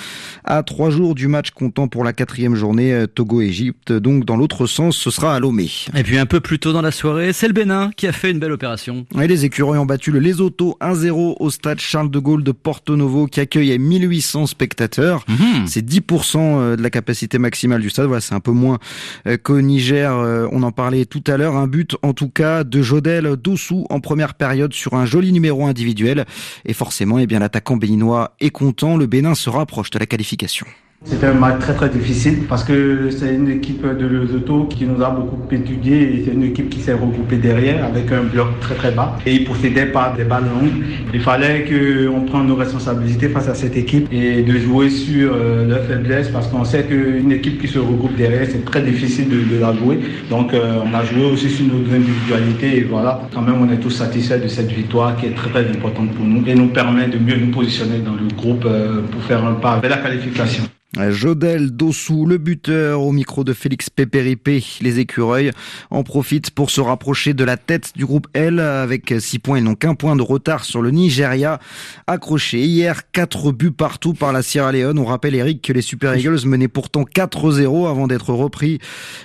à 0.44 0.62
trois 0.62 0.90
jours 0.90 1.14
du 1.14 1.28
match 1.28 1.50
comptant 1.50 1.88
pour 1.88 2.04
la 2.04 2.12
quatrième 2.12 2.54
journée 2.54 3.04
Togo-Égypte. 3.14 3.92
Donc 3.92 4.24
dans 4.24 4.36
l'autre 4.36 4.66
sens, 4.66 4.96
ce 4.96 5.10
sera 5.10 5.34
à 5.34 5.40
Lomé. 5.40 5.70
Et 5.94 6.02
puis 6.02 6.18
un 6.18 6.26
peu 6.26 6.40
plus 6.40 6.58
tôt 6.58 6.72
dans 6.72 6.82
la 6.82 6.90
soirée, 6.90 7.32
c'est 7.32 7.46
le 7.48 7.52
Bénin 7.52 7.90
qui 7.96 8.06
a 8.06 8.12
fait 8.12 8.30
une 8.30 8.38
belle 8.38 8.52
opération. 8.52 9.04
Et 9.20 9.26
les 9.26 9.44
écureuils 9.44 9.78
ont 9.78 9.86
battu 9.86 10.10
le 10.10 10.20
Lesotho 10.20 10.76
1-0 10.80 11.36
au 11.38 11.50
stade 11.50 11.80
Charles 11.80 12.10
de 12.10 12.18
Gaulle 12.18 12.44
de 12.44 12.52
Porto 12.52 12.96
Novo 12.96 13.26
qui 13.26 13.40
accueille 13.40 13.78
1800 13.78 14.46
spectateurs. 14.46 15.24
Mhm. 15.28 15.66
C'est 15.66 15.84
10% 15.84 16.36
euh, 16.36 16.76
de 16.76 16.82
la 16.82 16.90
capacité 16.90 17.38
maximale 17.38 17.82
du 17.82 17.90
stade. 17.90 18.06
Voilà, 18.06 18.20
c'est 18.20 18.34
un 18.34 18.40
peu 18.40 18.52
moins 18.52 18.78
euh, 19.26 19.36
qu'au 19.36 19.60
Niger. 19.60 20.16
Euh, 20.16 20.46
on 20.52 20.62
en 20.62 20.72
parlait 20.72 21.00
tout 21.10 21.24
à 21.26 21.36
l'heure. 21.36 21.56
Un 21.56 21.66
but, 21.66 21.96
en 22.02 22.14
tout 22.14 22.30
cas, 22.30 22.64
de 22.64 22.80
Jodel 22.80 23.36
Dossou 23.36 23.86
en 23.90 24.00
première 24.00 24.34
période 24.34 24.72
sur 24.72 24.94
un 24.94 25.04
joli 25.04 25.32
numéro 25.32 25.66
individuel. 25.66 26.24
Et 26.64 26.72
forcément, 26.72 27.18
eh 27.18 27.26
bien, 27.26 27.40
l'attaquant 27.40 27.76
béninois 27.76 28.34
est 28.40 28.50
content. 28.50 28.96
Le 28.96 29.06
Bénin 29.06 29.34
se 29.34 29.50
rapproche 29.50 29.90
de 29.90 29.98
la 29.98 30.06
qualification. 30.06 30.66
C'était 31.02 31.28
un 31.28 31.32
match 31.32 31.60
très 31.60 31.72
très 31.72 31.88
difficile 31.88 32.40
parce 32.46 32.62
que 32.62 33.08
c'est 33.08 33.34
une 33.34 33.48
équipe 33.48 33.86
de 33.86 34.06
Lesotho 34.06 34.64
qui 34.64 34.84
nous 34.84 35.02
a 35.02 35.08
beaucoup 35.08 35.40
étudié 35.50 35.96
et 36.02 36.24
c'est 36.24 36.32
une 36.32 36.42
équipe 36.42 36.68
qui 36.68 36.78
s'est 36.80 36.92
regroupée 36.92 37.38
derrière 37.38 37.86
avec 37.86 38.12
un 38.12 38.24
bloc 38.24 38.60
très 38.60 38.74
très 38.74 38.90
bas 38.90 39.16
et 39.24 39.32
ils 39.32 39.44
possédaient 39.44 39.86
pas 39.86 40.12
des 40.14 40.24
balles 40.24 40.44
longues. 40.44 40.84
Il 41.14 41.20
fallait 41.20 41.64
qu'on 41.64 42.20
prenne 42.26 42.46
nos 42.48 42.54
responsabilités 42.54 43.30
face 43.30 43.48
à 43.48 43.54
cette 43.54 43.78
équipe 43.78 44.12
et 44.12 44.42
de 44.42 44.58
jouer 44.58 44.90
sur 44.90 45.32
euh, 45.32 45.66
leurs 45.66 45.84
faiblesses 45.84 46.28
parce 46.28 46.48
qu'on 46.48 46.64
sait 46.66 46.84
qu'une 46.84 47.32
équipe 47.32 47.58
qui 47.62 47.68
se 47.68 47.78
regroupe 47.78 48.14
derrière 48.16 48.46
c'est 48.46 48.66
très 48.66 48.82
difficile 48.82 49.30
de, 49.30 49.58
la 49.58 49.72
jouer. 49.72 50.00
Donc 50.28 50.52
euh, 50.52 50.82
on 50.84 50.92
a 50.92 51.02
joué 51.02 51.24
aussi 51.24 51.48
sur 51.48 51.64
nos 51.64 51.80
individualités 51.94 52.76
et 52.76 52.82
voilà, 52.82 53.22
quand 53.32 53.40
même 53.40 53.62
on 53.62 53.72
est 53.72 53.78
tous 53.78 53.90
satisfaits 53.90 54.42
de 54.42 54.48
cette 54.48 54.70
victoire 54.70 55.16
qui 55.16 55.26
est 55.26 55.34
très 55.34 55.48
très 55.48 55.66
importante 55.66 56.10
pour 56.12 56.26
nous 56.26 56.46
et 56.46 56.54
nous 56.54 56.68
permet 56.68 57.08
de 57.08 57.16
mieux 57.16 57.36
nous 57.36 57.50
positionner 57.50 58.00
dans 58.00 58.14
le 58.14 58.28
groupe 58.36 58.66
euh, 58.66 59.00
pour 59.10 59.22
faire 59.22 59.42
un 59.46 59.54
pas 59.54 59.80
vers 59.80 59.90
la 59.90 59.96
qualification. 59.96 60.64
Jodel 60.98 61.70
Dossou, 61.70 62.26
le 62.26 62.36
buteur, 62.36 63.02
au 63.02 63.12
micro 63.12 63.44
de 63.44 63.52
Félix 63.52 63.90
Pépéripé. 63.90 64.64
Les 64.80 64.98
écureuils 64.98 65.52
en 65.90 66.02
profitent 66.02 66.50
pour 66.50 66.70
se 66.70 66.80
rapprocher 66.80 67.32
de 67.32 67.44
la 67.44 67.56
tête 67.56 67.92
du 67.94 68.04
groupe 68.04 68.26
L. 68.34 68.58
Avec 68.58 69.14
6 69.16 69.38
points, 69.38 69.58
ils 69.58 69.64
n'ont 69.64 69.76
qu'un 69.76 69.94
point 69.94 70.16
de 70.16 70.22
retard 70.22 70.64
sur 70.64 70.82
le 70.82 70.90
Nigeria. 70.90 71.60
Accroché 72.08 72.62
hier, 72.62 73.08
4 73.12 73.52
buts 73.52 73.70
partout 73.70 74.14
par 74.14 74.32
la 74.32 74.42
Sierra 74.42 74.72
Leone. 74.72 74.98
On 74.98 75.04
rappelle, 75.04 75.36
Eric, 75.36 75.62
que 75.62 75.72
les 75.72 75.80
Super 75.80 76.16
Eagles 76.16 76.44
menaient 76.44 76.66
pourtant 76.66 77.04
4-0 77.04 77.88
avant 77.88 78.08
d'être 78.08 78.32
repris. 78.32 78.80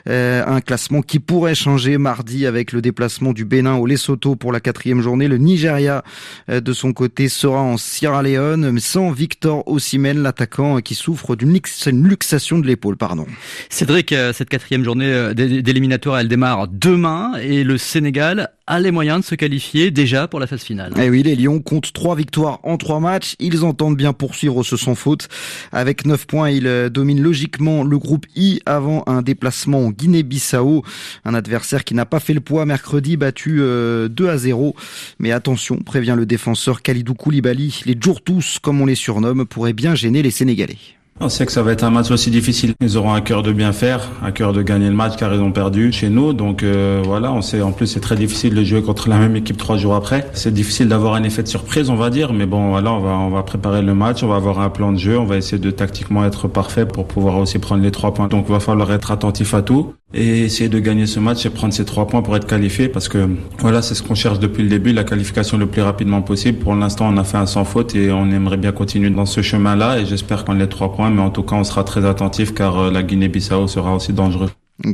Euh, 0.08 0.44
un 0.46 0.62
classement 0.62 1.02
qui 1.02 1.18
pourrait 1.18 1.56
changer 1.56 1.98
mardi 1.98 2.46
avec 2.46 2.74
le 2.74 2.82
déplacement 2.84 3.34
du 3.34 3.44
Bénin 3.44 3.76
au 3.78 3.88
Lesotho 3.88 4.36
pour 4.36 4.52
la 4.52 4.60
quatrième 4.60 5.02
journée. 5.02 5.28
Le 5.28 5.38
Nigeria, 5.38 6.04
euh, 6.52 6.62
de 6.62 6.74
son 6.74 6.94
côté, 6.94 7.28
sera 7.28 7.62
en 7.62 7.78
Sierra 7.78 8.22
Leone, 8.22 8.80
sans 8.80 9.10
Victor 9.10 9.68
Osimhen, 9.68 10.22
l'attaquant 10.22 10.78
qui 10.82 10.94
souffre 10.94 11.36
d'une 11.36 11.55
une 11.86 12.08
luxation 12.08 12.60
de 12.60 12.68
l'épaule, 12.68 12.98
pardon. 12.98 13.26
Cédric, 13.70 14.12
euh, 14.12 14.34
cette 14.34 14.50
quatrième 14.50 14.84
journée 14.84 15.12
euh, 15.12 15.34
d'éliminatoire, 15.34 16.20
elle 16.20 16.28
démarre 16.28 16.68
demain 16.68 17.34
et 17.42 17.64
le 17.64 17.78
Sénégal 17.78 18.52
a 18.68 18.80
les 18.80 18.90
moyens 18.92 19.20
de 19.20 19.26
se 19.26 19.36
qualifier 19.36 19.92
déjà 19.92 20.28
pour 20.28 20.40
la 20.40 20.48
phase 20.48 20.64
finale. 20.64 20.94
Eh 20.98 21.10
oui, 21.10 21.22
les 21.22 21.36
Lions 21.36 21.60
comptent 21.60 21.94
trois 21.94 22.16
victoires 22.16 22.60
en 22.64 22.78
trois 22.78 23.00
matchs. 23.00 23.36
Ils 23.40 23.64
entendent 23.64 23.96
bien 23.98 24.12
poursuivre 24.14 24.64
ce 24.64 24.76
sans 24.76 24.96
faute. 24.96 25.28
Avec 25.72 26.06
neuf 26.06 26.26
points, 26.26 26.50
ils 26.50 26.66
euh, 26.66 26.90
dominent 26.90 27.22
logiquement 27.22 27.84
le 27.84 27.98
groupe 28.00 28.26
I 28.36 28.62
avant 28.66 29.04
un 29.06 29.22
déplacement 29.22 29.86
en 29.86 29.92
Guinée-Bissau. 29.92 30.84
Un 31.26 31.34
adversaire 31.34 31.84
qui 31.84 31.94
n'a 31.94 32.06
pas 32.06 32.20
fait 32.20 32.34
le 32.34 32.42
poids 32.42 32.66
mercredi, 32.66 33.18
battu 33.18 33.58
2 33.58 34.10
à 34.30 34.38
0. 34.38 34.76
Mais 35.20 35.32
attention, 35.32 35.78
prévient 35.78 36.16
le 36.18 36.26
défenseur 36.26 36.82
Khalidou 36.82 37.14
Koulibaly, 37.14 37.82
les 37.86 37.96
tous, 38.24 38.60
comme 38.60 38.82
on 38.82 38.86
les 38.86 38.96
surnomme, 38.96 39.46
pourraient 39.46 39.74
bien 39.74 39.96
gêner 39.96 40.22
les 40.22 40.32
Sénégalais. 40.32 40.78
On 41.22 41.30
sait 41.30 41.46
que 41.46 41.54
ça 41.54 41.64
va 41.64 41.72
être 41.72 41.86
un 41.86 41.92
match 41.92 42.12
aussi 42.12 42.30
difficile. 42.30 42.74
Ils 42.82 42.98
auront 42.98 43.14
un 43.14 43.22
cœur 43.22 43.42
de 43.42 43.54
bien 43.54 43.72
faire, 43.72 44.12
un 44.22 44.32
cœur 44.32 44.52
de 44.52 44.62
gagner 44.62 44.90
le 44.90 44.96
match 44.96 45.16
car 45.16 45.34
ils 45.34 45.40
ont 45.40 45.54
perdu 45.54 45.94
chez 45.94 46.10
nous. 46.10 46.34
Donc 46.34 46.62
euh, 46.62 47.02
voilà, 47.06 47.32
on 47.32 47.42
sait 47.42 47.62
en 47.62 47.72
plus 47.72 47.88
c'est 47.88 48.02
très 48.02 48.18
difficile 48.18 48.54
de 48.54 48.62
jouer 48.66 48.82
contre 48.82 49.08
la 49.08 49.18
même 49.18 49.34
équipe 49.38 49.56
trois 49.56 49.78
jours 49.78 49.96
après. 49.96 50.30
C'est 50.34 50.54
difficile 50.54 50.90
d'avoir 50.90 51.14
un 51.14 51.24
effet 51.24 51.42
de 51.42 51.48
surprise, 51.48 51.90
on 51.90 51.96
va 51.96 52.10
dire, 52.10 52.34
mais 52.34 52.46
bon 52.46 52.72
voilà, 52.72 52.92
on 52.92 53.00
va 53.00 53.12
on 53.12 53.30
va 53.30 53.44
préparer 53.44 53.82
le 53.82 53.94
match, 53.94 54.24
on 54.24 54.28
va 54.28 54.36
avoir 54.36 54.60
un 54.60 54.70
plan 54.70 54.92
de 54.92 54.98
jeu, 54.98 55.18
on 55.18 55.24
va 55.24 55.38
essayer 55.38 55.58
de 55.58 55.72
tactiquement 55.72 56.26
être 56.26 56.50
parfait 56.50 56.86
pour 56.86 57.08
pouvoir 57.08 57.38
aussi 57.38 57.60
prendre 57.60 57.82
les 57.82 57.92
trois 57.92 58.14
points. 58.14 58.28
Donc 58.28 58.48
il 58.50 58.52
va 58.52 58.60
falloir 58.60 58.92
être 58.92 59.12
attentif 59.12 59.54
à 59.54 59.62
tout 59.62 59.94
et 60.16 60.46
essayer 60.46 60.70
de 60.70 60.80
gagner 60.80 61.06
ce 61.06 61.20
match 61.20 61.46
et 61.46 61.50
prendre 61.50 61.74
ces 61.74 61.84
trois 61.84 62.08
points 62.08 62.22
pour 62.22 62.36
être 62.38 62.48
qualifié 62.48 62.88
parce 62.88 63.10
que 63.10 63.28
voilà, 63.60 63.82
c'est 63.82 63.96
ce 63.96 64.02
qu'on 64.02 64.16
cherche 64.16 64.40
depuis 64.40 64.64
le 64.64 64.70
début, 64.70 64.94
la 64.94 65.04
qualification 65.04 65.58
le 65.58 65.68
plus 65.68 65.82
rapidement 65.82 66.22
possible. 66.22 66.58
Pour 66.60 66.74
l'instant, 66.74 67.10
on 67.14 67.18
a 67.18 67.26
fait 67.26 67.38
un 67.38 67.46
sans 67.46 67.66
faute 67.66 67.96
et 67.96 68.12
on 68.12 68.32
aimerait 68.32 68.58
bien 68.58 68.72
continuer 68.72 69.10
dans 69.10 69.26
ce 69.26 69.42
chemin-là 69.42 70.00
et 70.00 70.06
j'espère 70.06 70.46
qu'on 70.46 70.54
les 70.54 70.70
trois 70.70 70.94
points, 70.94 71.10
mais 71.10 71.22
en 71.22 71.32
tout 71.32 71.44
cas, 71.44 71.58
on 71.58 71.66
sera 71.66 71.84
très 71.84 72.06
attentif 72.06 72.54
car 72.54 72.80
euh, 72.80 72.92
la 72.92 73.04
Guinée-Bissau 73.04 73.68
sera 73.68 73.94
aussi 73.94 74.14
dangereux. 74.14 74.50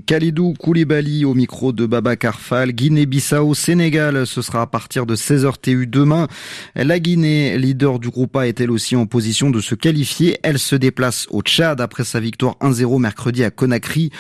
Khalidou 0.05 0.53
Koulibaly 0.53 1.25
au 1.25 1.33
micro 1.33 1.71
de 1.71 1.87
Baba 1.87 2.15
Karfal. 2.15 2.71
Guinée-Bissau, 2.71 3.55
Sénégal, 3.55 4.27
ce 4.27 4.43
sera 4.43 4.61
à 4.61 4.67
partir 4.67 5.07
de 5.07 5.15
16h 5.15 5.53
TU 5.59 5.87
demain. 5.87 6.27
La 6.75 6.99
Guinée, 6.99 7.57
leader 7.57 7.97
du 7.97 8.09
groupe 8.09 8.35
A, 8.35 8.47
est 8.47 8.61
elle 8.61 8.69
aussi 8.69 8.95
en 8.95 9.07
position 9.07 9.49
de 9.49 9.59
se 9.59 9.73
qualifier. 9.73 10.37
Elle 10.43 10.59
se 10.59 10.75
déplace 10.75 11.25
au 11.31 11.41
Tchad 11.41 11.81
après 11.81 12.03
sa 12.03 12.19
victoire 12.19 12.57
1-0 12.61 12.99
mercredi 12.99 13.43
à 13.43 13.49
Conakry. 13.49 14.11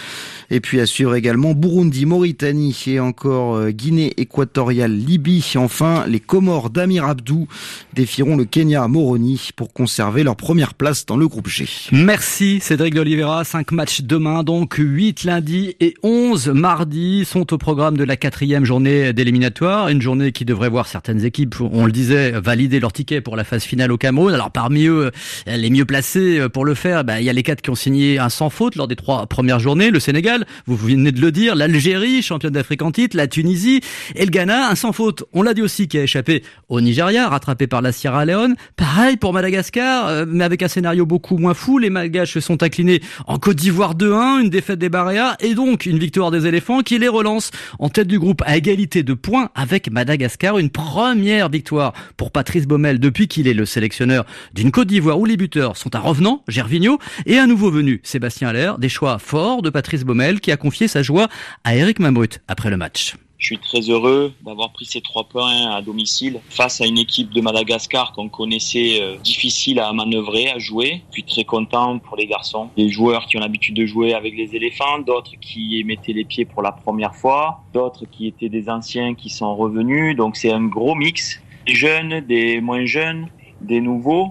Et 0.49 0.61
puis 0.61 0.79
à 0.79 0.87
suivre 0.87 1.13
également 1.13 1.53
Burundi, 1.53 2.07
Mauritanie 2.07 2.77
et 2.87 2.99
encore 2.99 3.55
euh, 3.55 3.69
Guinée 3.69 4.13
équatoriale, 4.17 4.91
Libye. 4.97 5.45
Enfin, 5.57 6.05
les 6.07 6.19
Comores 6.19 6.71
d'Amir 6.71 7.05
Abdou 7.05 7.47
défieront 7.93 8.35
le 8.35 8.45
Kenya 8.45 8.83
à 8.83 8.87
Moroni 8.87 9.49
pour 9.55 9.71
conserver 9.73 10.23
leur 10.23 10.35
première 10.35 10.73
place 10.73 11.05
dans 11.05 11.17
le 11.17 11.27
groupe 11.27 11.47
G. 11.47 11.67
Merci 11.91 12.59
Cédric 12.61 12.95
d'Oliveira. 12.95 13.43
Cinq 13.43 13.71
matchs 13.71 14.01
demain, 14.01 14.43
donc 14.43 14.75
8 14.79 15.23
lundi 15.23 15.50
et 15.51 15.95
11 16.01 16.49
mardi 16.49 17.25
sont 17.25 17.53
au 17.53 17.57
programme 17.57 17.97
de 17.97 18.03
la 18.03 18.15
quatrième 18.15 18.63
journée 18.63 19.11
d'éliminatoire. 19.11 19.89
Une 19.89 20.01
journée 20.01 20.31
qui 20.31 20.45
devrait 20.45 20.69
voir 20.69 20.87
certaines 20.87 21.25
équipes, 21.25 21.55
on 21.59 21.85
le 21.85 21.91
disait, 21.91 22.31
valider 22.31 22.79
leur 22.79 22.93
ticket 22.93 23.19
pour 23.19 23.35
la 23.35 23.43
phase 23.43 23.63
finale 23.63 23.91
au 23.91 23.97
Cameroun. 23.97 24.33
Alors 24.33 24.51
parmi 24.51 24.85
eux, 24.85 25.11
les 25.47 25.69
mieux 25.69 25.83
placés 25.83 26.47
pour 26.53 26.63
le 26.63 26.73
faire, 26.73 27.03
bah, 27.03 27.19
il 27.19 27.25
y 27.25 27.29
a 27.29 27.33
les 27.33 27.43
quatre 27.43 27.61
qui 27.61 27.69
ont 27.69 27.75
signé 27.75 28.17
un 28.17 28.29
sans 28.29 28.49
faute 28.49 28.75
lors 28.75 28.87
des 28.87 28.95
trois 28.95 29.27
premières 29.27 29.59
journées. 29.59 29.91
Le 29.91 29.99
Sénégal, 29.99 30.45
vous 30.67 30.77
venez 30.77 31.11
de 31.11 31.19
le 31.19 31.31
dire, 31.31 31.55
l'Algérie, 31.55 32.21
championne 32.21 32.53
d'Afrique 32.53 32.81
en 32.81 32.91
titre, 32.91 33.17
la 33.17 33.27
Tunisie 33.27 33.81
et 34.15 34.23
le 34.23 34.31
Ghana, 34.31 34.69
un 34.69 34.75
sans 34.75 34.93
faute. 34.93 35.23
On 35.33 35.41
l'a 35.41 35.53
dit 35.53 35.61
aussi 35.61 35.87
qui 35.87 35.97
a 35.97 36.03
échappé 36.03 36.43
au 36.69 36.79
Nigeria, 36.79 37.27
rattrapé 37.27 37.67
par 37.67 37.81
la 37.81 37.91
Sierra 37.91 38.23
Leone. 38.25 38.55
Pareil 38.77 39.17
pour 39.17 39.33
Madagascar, 39.33 40.07
euh, 40.07 40.25
mais 40.27 40.45
avec 40.45 40.63
un 40.63 40.69
scénario 40.69 41.05
beaucoup 41.05 41.37
moins 41.37 41.53
fou. 41.53 41.77
Les 41.77 41.89
Malgaches 41.89 42.33
se 42.33 42.39
sont 42.39 42.63
inclinés 42.63 43.01
en 43.27 43.37
Côte 43.37 43.57
d'Ivoire 43.57 43.95
2-1, 43.95 44.41
une 44.41 44.49
défaite 44.49 44.79
des 44.79 44.89
Barréas 44.89 45.35
et 45.41 45.55
donc 45.55 45.85
une 45.85 45.99
victoire 45.99 46.31
des 46.31 46.47
éléphants 46.47 46.81
qui 46.81 46.97
les 46.97 47.07
relance 47.07 47.51
en 47.79 47.89
tête 47.89 48.07
du 48.07 48.19
groupe 48.19 48.41
à 48.45 48.57
égalité 48.57 49.03
de 49.03 49.13
points 49.13 49.49
avec 49.55 49.91
Madagascar. 49.91 50.57
Une 50.57 50.69
première 50.69 51.49
victoire 51.49 51.93
pour 52.17 52.31
Patrice 52.31 52.67
Baumel 52.67 52.99
depuis 52.99 53.27
qu'il 53.27 53.47
est 53.47 53.53
le 53.53 53.65
sélectionneur 53.65 54.25
d'une 54.53 54.71
Côte 54.71 54.87
d'Ivoire 54.87 55.19
où 55.19 55.25
les 55.25 55.37
buteurs 55.37 55.77
sont 55.77 55.95
un 55.95 55.99
revenant, 55.99 56.43
Gervinho, 56.47 56.99
et 57.25 57.37
un 57.37 57.47
nouveau 57.47 57.71
venu, 57.71 58.01
Sébastien 58.03 58.49
Aller. 58.49 58.73
Des 58.79 58.89
choix 58.89 59.19
forts 59.19 59.61
de 59.61 59.69
Patrice 59.69 60.03
Baumel 60.03 60.39
qui 60.39 60.51
a 60.51 60.57
confié 60.57 60.87
sa 60.87 61.03
joie 61.03 61.27
à 61.63 61.75
Eric 61.75 61.99
Mambrut 61.99 62.39
après 62.47 62.69
le 62.69 62.77
match. 62.77 63.15
Je 63.41 63.47
suis 63.47 63.57
très 63.57 63.79
heureux 63.89 64.33
d'avoir 64.45 64.71
pris 64.71 64.85
ces 64.85 65.01
trois 65.01 65.23
points 65.23 65.71
à 65.71 65.81
domicile 65.81 66.39
face 66.51 66.79
à 66.79 66.85
une 66.85 66.99
équipe 66.99 67.33
de 67.33 67.41
Madagascar 67.41 68.13
qu'on 68.13 68.29
connaissait 68.29 69.01
euh, 69.01 69.17
difficile 69.17 69.79
à 69.79 69.91
manœuvrer, 69.93 70.51
à 70.51 70.59
jouer. 70.59 71.01
Je 71.09 71.13
suis 71.13 71.23
très 71.23 71.43
content 71.43 71.97
pour 71.97 72.15
les 72.17 72.27
garçons, 72.27 72.69
des 72.77 72.89
joueurs 72.89 73.25
qui 73.25 73.37
ont 73.37 73.39
l'habitude 73.39 73.75
de 73.75 73.87
jouer 73.87 74.13
avec 74.13 74.35
les 74.37 74.55
éléphants, 74.55 74.99
d'autres 74.99 75.31
qui 75.41 75.83
mettaient 75.85 76.13
les 76.13 76.23
pieds 76.23 76.45
pour 76.45 76.61
la 76.61 76.71
première 76.71 77.15
fois, 77.15 77.63
d'autres 77.73 78.05
qui 78.05 78.27
étaient 78.27 78.47
des 78.47 78.69
anciens 78.69 79.15
qui 79.15 79.31
sont 79.31 79.55
revenus. 79.55 80.15
Donc 80.15 80.35
c'est 80.35 80.51
un 80.51 80.63
gros 80.63 80.93
mix, 80.93 81.41
des 81.65 81.73
jeunes, 81.73 82.19
des 82.19 82.61
moins 82.61 82.85
jeunes, 82.85 83.27
des 83.59 83.81
nouveaux. 83.81 84.29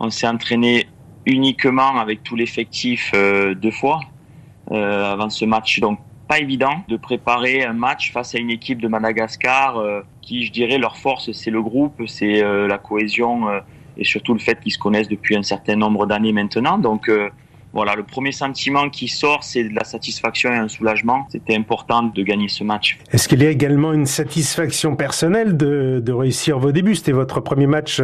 On 0.00 0.10
s'est 0.10 0.26
entraîné 0.26 0.88
uniquement 1.26 1.96
avec 1.96 2.24
tout 2.24 2.34
l'effectif 2.34 3.12
euh, 3.14 3.54
deux 3.54 3.70
fois 3.70 4.00
euh, 4.72 5.12
avant 5.12 5.30
ce 5.30 5.44
match. 5.44 5.78
Pas 6.28 6.38
évident 6.38 6.84
de 6.88 6.96
préparer 6.96 7.64
un 7.64 7.72
match 7.72 8.12
face 8.12 8.34
à 8.34 8.38
une 8.38 8.50
équipe 8.50 8.80
de 8.80 8.86
Madagascar 8.86 9.78
euh, 9.78 10.02
qui, 10.20 10.44
je 10.44 10.52
dirais, 10.52 10.78
leur 10.78 10.96
force, 10.96 11.32
c'est 11.32 11.50
le 11.50 11.62
groupe, 11.62 12.02
c'est 12.06 12.44
euh, 12.44 12.68
la 12.68 12.78
cohésion 12.78 13.48
euh, 13.48 13.60
et 13.96 14.04
surtout 14.04 14.34
le 14.34 14.38
fait 14.38 14.60
qu'ils 14.60 14.72
se 14.72 14.78
connaissent 14.78 15.08
depuis 15.08 15.36
un 15.36 15.42
certain 15.42 15.74
nombre 15.74 16.06
d'années 16.06 16.32
maintenant. 16.32 16.78
Donc 16.78 17.10
voilà, 17.72 17.96
le 17.96 18.04
premier 18.04 18.30
sentiment 18.30 18.88
qui 18.90 19.08
sort, 19.08 19.42
c'est 19.42 19.64
de 19.64 19.74
la 19.74 19.82
satisfaction 19.82 20.52
et 20.52 20.56
un 20.56 20.68
soulagement. 20.68 21.26
C'était 21.30 21.56
important 21.56 22.04
de 22.04 22.22
gagner 22.22 22.48
ce 22.48 22.62
match. 22.62 22.98
Est-ce 23.10 23.26
qu'il 23.26 23.42
y 23.42 23.46
a 23.46 23.50
également 23.50 23.92
une 23.92 24.06
satisfaction 24.06 24.94
personnelle 24.94 25.56
de, 25.56 26.00
de 26.00 26.12
réussir 26.12 26.60
vos 26.60 26.70
débuts? 26.70 26.94
C'était 26.94 27.10
votre 27.10 27.40
premier 27.40 27.66
match 27.66 28.00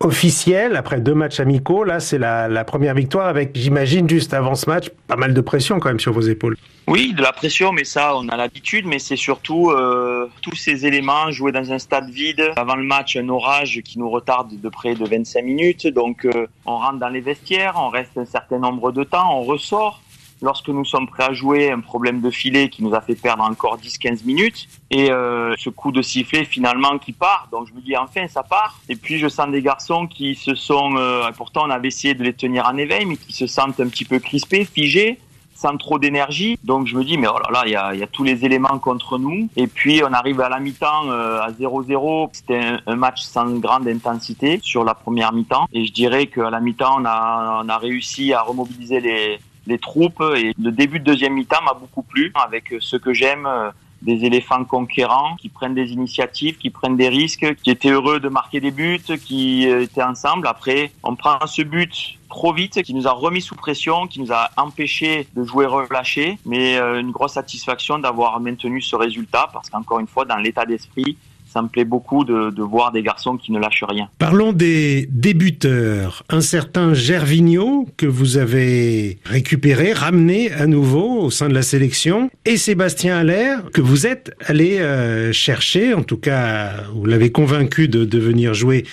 officiel 0.00 0.76
après 0.76 1.00
deux 1.00 1.14
matchs 1.14 1.40
amicaux. 1.40 1.84
Là, 1.84 2.00
c'est 2.00 2.18
la, 2.18 2.48
la, 2.48 2.64
première 2.64 2.94
victoire 2.94 3.28
avec, 3.28 3.50
j'imagine, 3.54 4.08
juste 4.08 4.34
avant 4.34 4.54
ce 4.54 4.68
match, 4.68 4.88
pas 5.06 5.16
mal 5.16 5.34
de 5.34 5.40
pression 5.40 5.78
quand 5.78 5.90
même 5.90 6.00
sur 6.00 6.12
vos 6.12 6.22
épaules. 6.22 6.56
Oui, 6.88 7.12
de 7.12 7.22
la 7.22 7.32
pression, 7.32 7.70
mais 7.70 7.84
ça, 7.84 8.16
on 8.16 8.28
a 8.28 8.36
l'habitude. 8.36 8.86
Mais 8.86 8.98
c'est 8.98 9.16
surtout 9.16 9.70
euh, 9.70 10.26
tous 10.42 10.56
ces 10.56 10.86
éléments 10.86 11.30
jouer 11.30 11.52
dans 11.52 11.70
un 11.70 11.78
stade 11.78 12.10
vide. 12.10 12.50
Avant 12.56 12.74
le 12.74 12.82
match, 12.82 13.16
un 13.16 13.28
orage 13.28 13.80
qui 13.84 13.98
nous 13.98 14.10
retarde 14.10 14.60
de 14.60 14.68
près 14.68 14.94
de 14.94 15.06
25 15.06 15.44
minutes. 15.44 15.86
Donc, 15.86 16.24
euh, 16.24 16.46
on 16.64 16.78
rentre 16.78 16.98
dans 16.98 17.08
les 17.08 17.20
vestiaires, 17.20 17.74
on 17.76 17.90
reste 17.90 18.16
un 18.16 18.24
certain 18.24 18.58
nombre 18.58 18.90
de 18.90 19.04
temps, 19.04 19.38
on 19.38 19.42
ressort 19.42 20.02
lorsque 20.42 20.68
nous 20.68 20.84
sommes 20.84 21.06
prêts 21.06 21.24
à 21.24 21.32
jouer, 21.32 21.70
un 21.70 21.80
problème 21.80 22.20
de 22.20 22.30
filet 22.30 22.68
qui 22.68 22.82
nous 22.82 22.94
a 22.94 23.00
fait 23.00 23.14
perdre 23.14 23.42
encore 23.44 23.78
10-15 23.78 24.24
minutes. 24.24 24.68
Et 24.90 25.10
euh, 25.10 25.54
ce 25.58 25.70
coup 25.70 25.92
de 25.92 26.02
sifflet 26.02 26.44
finalement 26.44 26.98
qui 26.98 27.12
part. 27.12 27.48
Donc 27.52 27.68
je 27.68 27.74
me 27.74 27.80
dis 27.80 27.96
enfin 27.96 28.26
ça 28.28 28.42
part. 28.42 28.80
Et 28.88 28.96
puis 28.96 29.18
je 29.18 29.28
sens 29.28 29.50
des 29.50 29.62
garçons 29.62 30.06
qui 30.06 30.34
se 30.34 30.54
sont, 30.54 30.96
euh, 30.96 31.30
pourtant 31.36 31.66
on 31.66 31.70
avait 31.70 31.88
essayé 31.88 32.14
de 32.14 32.24
les 32.24 32.32
tenir 32.32 32.66
en 32.66 32.76
éveil, 32.76 33.06
mais 33.06 33.16
qui 33.16 33.32
se 33.32 33.46
sentent 33.46 33.80
un 33.80 33.88
petit 33.88 34.04
peu 34.04 34.18
crispés, 34.18 34.64
figés 34.64 35.18
sans 35.60 35.76
trop 35.76 35.98
d'énergie. 35.98 36.58
Donc 36.64 36.86
je 36.86 36.96
me 36.96 37.04
dis, 37.04 37.18
mais 37.18 37.28
oh 37.28 37.38
là 37.38 37.50
là, 37.52 37.62
il 37.66 37.72
y 37.72 37.76
a, 37.76 37.94
y 37.94 38.02
a, 38.02 38.06
tous 38.06 38.24
les 38.24 38.44
éléments 38.44 38.78
contre 38.78 39.18
nous. 39.18 39.48
Et 39.56 39.66
puis 39.66 40.02
on 40.02 40.12
arrive 40.12 40.40
à 40.40 40.48
la 40.48 40.58
mi-temps 40.58 41.10
euh, 41.10 41.40
à 41.40 41.50
0-0. 41.50 42.30
C'était 42.32 42.58
un, 42.58 42.80
un, 42.86 42.96
match 42.96 43.20
sans 43.20 43.46
grande 43.58 43.86
intensité 43.86 44.58
sur 44.62 44.84
la 44.84 44.94
première 44.94 45.32
mi-temps. 45.32 45.66
Et 45.72 45.84
je 45.84 45.92
dirais 45.92 46.28
qu'à 46.28 46.48
la 46.48 46.60
mi-temps, 46.60 46.96
on 47.00 47.04
a, 47.04 47.62
on 47.62 47.68
a 47.68 47.76
réussi 47.76 48.32
à 48.32 48.40
remobiliser 48.40 49.00
les, 49.00 49.38
les 49.66 49.78
troupes. 49.78 50.22
Et 50.36 50.54
le 50.60 50.70
début 50.70 51.00
de 51.00 51.04
deuxième 51.04 51.34
mi-temps 51.34 51.62
m'a 51.62 51.74
beaucoup 51.74 52.02
plu 52.02 52.32
avec 52.34 52.74
ce 52.80 52.96
que 52.96 53.12
j'aime 53.12 53.46
euh, 53.46 53.70
des 54.02 54.24
éléphants 54.24 54.64
conquérants 54.64 55.36
qui 55.36 55.48
prennent 55.48 55.74
des 55.74 55.92
initiatives, 55.92 56.56
qui 56.56 56.70
prennent 56.70 56.96
des 56.96 57.08
risques, 57.08 57.54
qui 57.62 57.70
étaient 57.70 57.90
heureux 57.90 58.20
de 58.20 58.28
marquer 58.28 58.60
des 58.60 58.70
buts, 58.70 59.00
qui 59.24 59.68
euh, 59.68 59.82
étaient 59.82 60.02
ensemble. 60.02 60.46
Après, 60.46 60.92
on 61.02 61.16
prend 61.16 61.46
ce 61.46 61.62
but 61.62 62.18
trop 62.28 62.52
vite, 62.52 62.82
qui 62.82 62.94
nous 62.94 63.06
a 63.08 63.12
remis 63.12 63.42
sous 63.42 63.56
pression, 63.56 64.06
qui 64.06 64.20
nous 64.20 64.32
a 64.32 64.50
empêché 64.56 65.26
de 65.34 65.44
jouer 65.44 65.66
relâché, 65.66 66.38
mais 66.46 66.78
euh, 66.78 67.00
une 67.00 67.10
grosse 67.10 67.32
satisfaction 67.32 67.98
d'avoir 67.98 68.40
maintenu 68.40 68.80
ce 68.80 68.96
résultat 68.96 69.50
parce 69.52 69.68
qu'encore 69.68 69.98
une 69.98 70.06
fois, 70.06 70.24
dans 70.24 70.36
l'état 70.36 70.64
d'esprit, 70.64 71.18
ça 71.52 71.62
me 71.62 71.68
plaît 71.68 71.84
beaucoup 71.84 72.24
de, 72.24 72.50
de, 72.50 72.62
voir 72.62 72.92
des 72.92 73.02
garçons 73.02 73.36
qui 73.36 73.50
ne 73.52 73.58
lâchent 73.58 73.84
rien. 73.88 74.08
Parlons 74.18 74.52
des 74.52 75.08
débuteurs. 75.10 76.22
Un 76.28 76.40
certain 76.40 76.94
Gervinho 76.94 77.88
que 77.96 78.06
vous 78.06 78.36
avez 78.36 79.18
récupéré, 79.24 79.92
ramené 79.92 80.52
à 80.52 80.66
nouveau 80.66 81.20
au 81.20 81.30
sein 81.30 81.48
de 81.48 81.54
la 81.54 81.62
sélection, 81.62 82.30
et 82.44 82.56
Sébastien 82.56 83.16
Allaire 83.16 83.62
que 83.72 83.80
vous 83.80 84.06
êtes 84.06 84.32
allé 84.46 84.78
euh, 84.78 85.32
chercher, 85.32 85.94
en 85.94 86.02
tout 86.02 86.18
cas 86.18 86.84
vous 86.94 87.06
l'avez 87.06 87.32
convaincu 87.32 87.88
de, 87.88 88.04
de 88.04 88.18
venir 88.18 88.54
jouer 88.54 88.84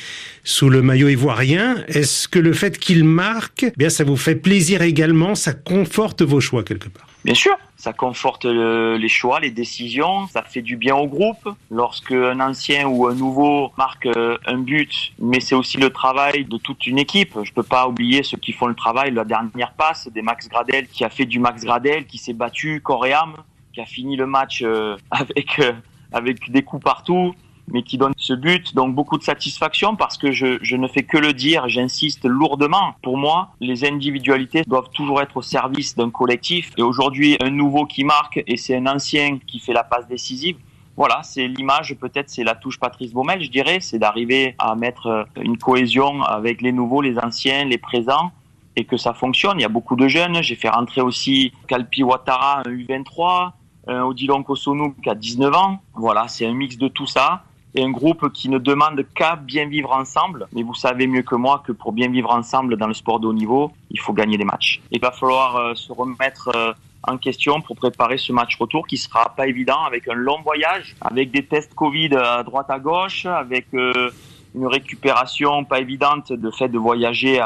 sous 0.43 0.69
le 0.69 0.81
maillot 0.81 1.09
ivoirien. 1.09 1.75
Est-ce 1.87 2.27
que 2.27 2.39
le 2.39 2.53
fait 2.53 2.79
qu'il 2.79 3.03
marque, 3.03 3.63
eh 3.63 3.73
bien 3.77 3.89
ça 3.89 4.03
vous 4.03 4.17
fait 4.17 4.35
plaisir 4.35 4.81
également, 4.81 5.35
ça 5.35 5.53
conforte 5.53 6.21
vos 6.23 6.39
choix 6.39 6.63
quelque 6.63 6.89
part? 6.89 7.07
Bien 7.23 7.35
sûr, 7.35 7.55
ça 7.77 7.93
conforte 7.93 8.45
les 8.45 9.07
choix, 9.07 9.39
les 9.39 9.51
décisions, 9.51 10.27
ça 10.27 10.41
fait 10.41 10.63
du 10.63 10.75
bien 10.75 10.95
au 10.95 11.07
groupe. 11.07 11.47
Lorsque 11.69 12.11
un 12.11 12.39
ancien 12.39 12.87
ou 12.87 13.07
un 13.07 13.13
nouveau 13.13 13.71
marque 13.77 14.07
euh, 14.07 14.37
un 14.47 14.57
but, 14.57 15.13
mais 15.19 15.39
c'est 15.39 15.53
aussi 15.53 15.77
le 15.77 15.91
travail 15.91 16.45
de 16.45 16.57
toute 16.57 16.87
une 16.87 16.97
équipe. 16.97 17.37
Je 17.43 17.53
peux 17.53 17.63
pas 17.63 17.87
oublier 17.87 18.23
ceux 18.23 18.37
qui 18.37 18.51
font 18.51 18.65
le 18.65 18.75
travail, 18.75 19.11
la 19.11 19.23
dernière 19.23 19.73
passe 19.73 20.07
des 20.07 20.23
Max 20.23 20.49
Gradel 20.49 20.87
qui 20.87 21.05
a 21.05 21.09
fait 21.09 21.25
du 21.25 21.39
Max 21.39 21.63
Gradel, 21.63 22.07
qui 22.07 22.17
s'est 22.17 22.33
battu 22.33 22.81
corps 22.81 23.05
et 23.05 23.13
âme, 23.13 23.35
qui 23.73 23.79
a 23.79 23.85
fini 23.85 24.15
le 24.15 24.25
match 24.25 24.63
euh, 24.63 24.97
avec 25.11 25.59
euh, 25.59 25.73
avec 26.11 26.49
des 26.49 26.63
coups 26.63 26.83
partout 26.83 27.35
mais 27.71 27.83
qui 27.83 27.97
donne 27.97 28.13
ce 28.17 28.33
but. 28.33 28.75
Donc 28.75 28.95
beaucoup 28.95 29.17
de 29.17 29.23
satisfaction 29.23 29.95
parce 29.95 30.17
que 30.17 30.31
je, 30.31 30.57
je 30.61 30.75
ne 30.75 30.87
fais 30.87 31.03
que 31.03 31.17
le 31.17 31.33
dire, 31.33 31.67
j'insiste 31.67 32.25
lourdement. 32.25 32.95
Pour 33.01 33.17
moi, 33.17 33.49
les 33.59 33.85
individualités 33.85 34.63
doivent 34.67 34.89
toujours 34.93 35.21
être 35.21 35.37
au 35.37 35.41
service 35.41 35.95
d'un 35.95 36.09
collectif. 36.09 36.71
Et 36.77 36.81
aujourd'hui, 36.81 37.37
un 37.41 37.49
nouveau 37.49 37.85
qui 37.85 38.03
marque 38.03 38.43
et 38.47 38.57
c'est 38.57 38.75
un 38.75 38.87
ancien 38.87 39.39
qui 39.45 39.59
fait 39.59 39.73
la 39.73 39.83
passe 39.83 40.07
décisive. 40.07 40.57
Voilà, 40.95 41.21
c'est 41.21 41.47
l'image, 41.47 41.95
peut-être 41.95 42.29
c'est 42.29 42.43
la 42.43 42.55
touche 42.55 42.79
Patrice 42.79 43.13
Baumel, 43.13 43.43
je 43.43 43.51
dirais, 43.51 43.77
c'est 43.81 43.99
d'arriver 43.99 44.55
à 44.57 44.73
mettre 44.75 45.27
une 45.39 45.55
cohésion 45.59 46.23
avec 46.23 46.59
les 46.59 46.71
nouveaux, 46.71 47.03
les 47.03 47.19
anciens, 47.19 47.65
les 47.65 47.77
présents 47.77 48.31
et 48.75 48.85
que 48.85 48.97
ça 48.97 49.13
fonctionne. 49.13 49.59
Il 49.59 49.61
y 49.61 49.65
a 49.65 49.69
beaucoup 49.69 49.95
de 49.95 50.07
jeunes. 50.07 50.41
J'ai 50.41 50.55
fait 50.55 50.69
rentrer 50.69 51.01
aussi 51.01 51.51
Kalpi 51.67 52.03
Ouattara, 52.03 52.63
un 52.65 52.71
U23, 52.71 53.51
un 53.87 54.03
Odilon 54.03 54.41
Kosonou 54.43 54.95
qui 55.03 55.09
a 55.09 55.15
19 55.15 55.53
ans. 55.55 55.79
Voilà, 55.93 56.27
c'est 56.27 56.47
un 56.47 56.53
mix 56.53 56.77
de 56.77 56.87
tout 56.87 57.07
ça 57.07 57.43
et 57.77 57.83
un 57.83 57.91
groupe 57.91 58.33
qui 58.33 58.49
ne 58.49 58.57
demande 58.57 59.05
qu'à 59.13 59.35
bien 59.35 59.67
vivre 59.67 59.91
ensemble. 59.91 60.47
Mais 60.51 60.63
vous 60.63 60.73
savez 60.73 61.05
mieux 61.05 61.21
que 61.21 61.35
moi 61.35 61.61
que 61.65 61.71
pour 61.71 61.91
bien 61.91 62.09
vivre 62.09 62.31
ensemble 62.31 62.75
dans 62.75 62.87
le 62.87 62.93
sport 62.95 63.19
de 63.19 63.27
haut 63.27 63.33
niveau, 63.33 63.71
il 63.91 63.99
faut 63.99 64.13
gagner 64.13 64.37
des 64.37 64.45
matchs. 64.45 64.81
Il 64.91 64.99
va 64.99 65.11
falloir 65.11 65.55
euh, 65.55 65.75
se 65.75 65.91
remettre 65.93 66.49
euh, 66.55 66.73
en 67.03 67.17
question 67.17 67.61
pour 67.61 67.75
préparer 67.75 68.17
ce 68.17 68.33
match 68.33 68.57
retour 68.57 68.87
qui 68.87 68.97
sera 68.97 69.35
pas 69.35 69.47
évident 69.47 69.83
avec 69.85 70.07
un 70.07 70.15
long 70.15 70.41
voyage, 70.41 70.95
avec 71.01 71.29
des 71.29 71.45
tests 71.45 71.75
Covid 71.75 72.15
à 72.15 72.41
droite 72.41 72.69
à 72.69 72.79
gauche, 72.79 73.27
avec 73.27 73.67
euh, 73.75 74.09
une 74.55 74.65
récupération 74.65 75.63
pas 75.63 75.79
évidente 75.79 76.33
de 76.33 76.49
fait 76.49 76.69
de 76.69 76.79
voyager 76.79 77.39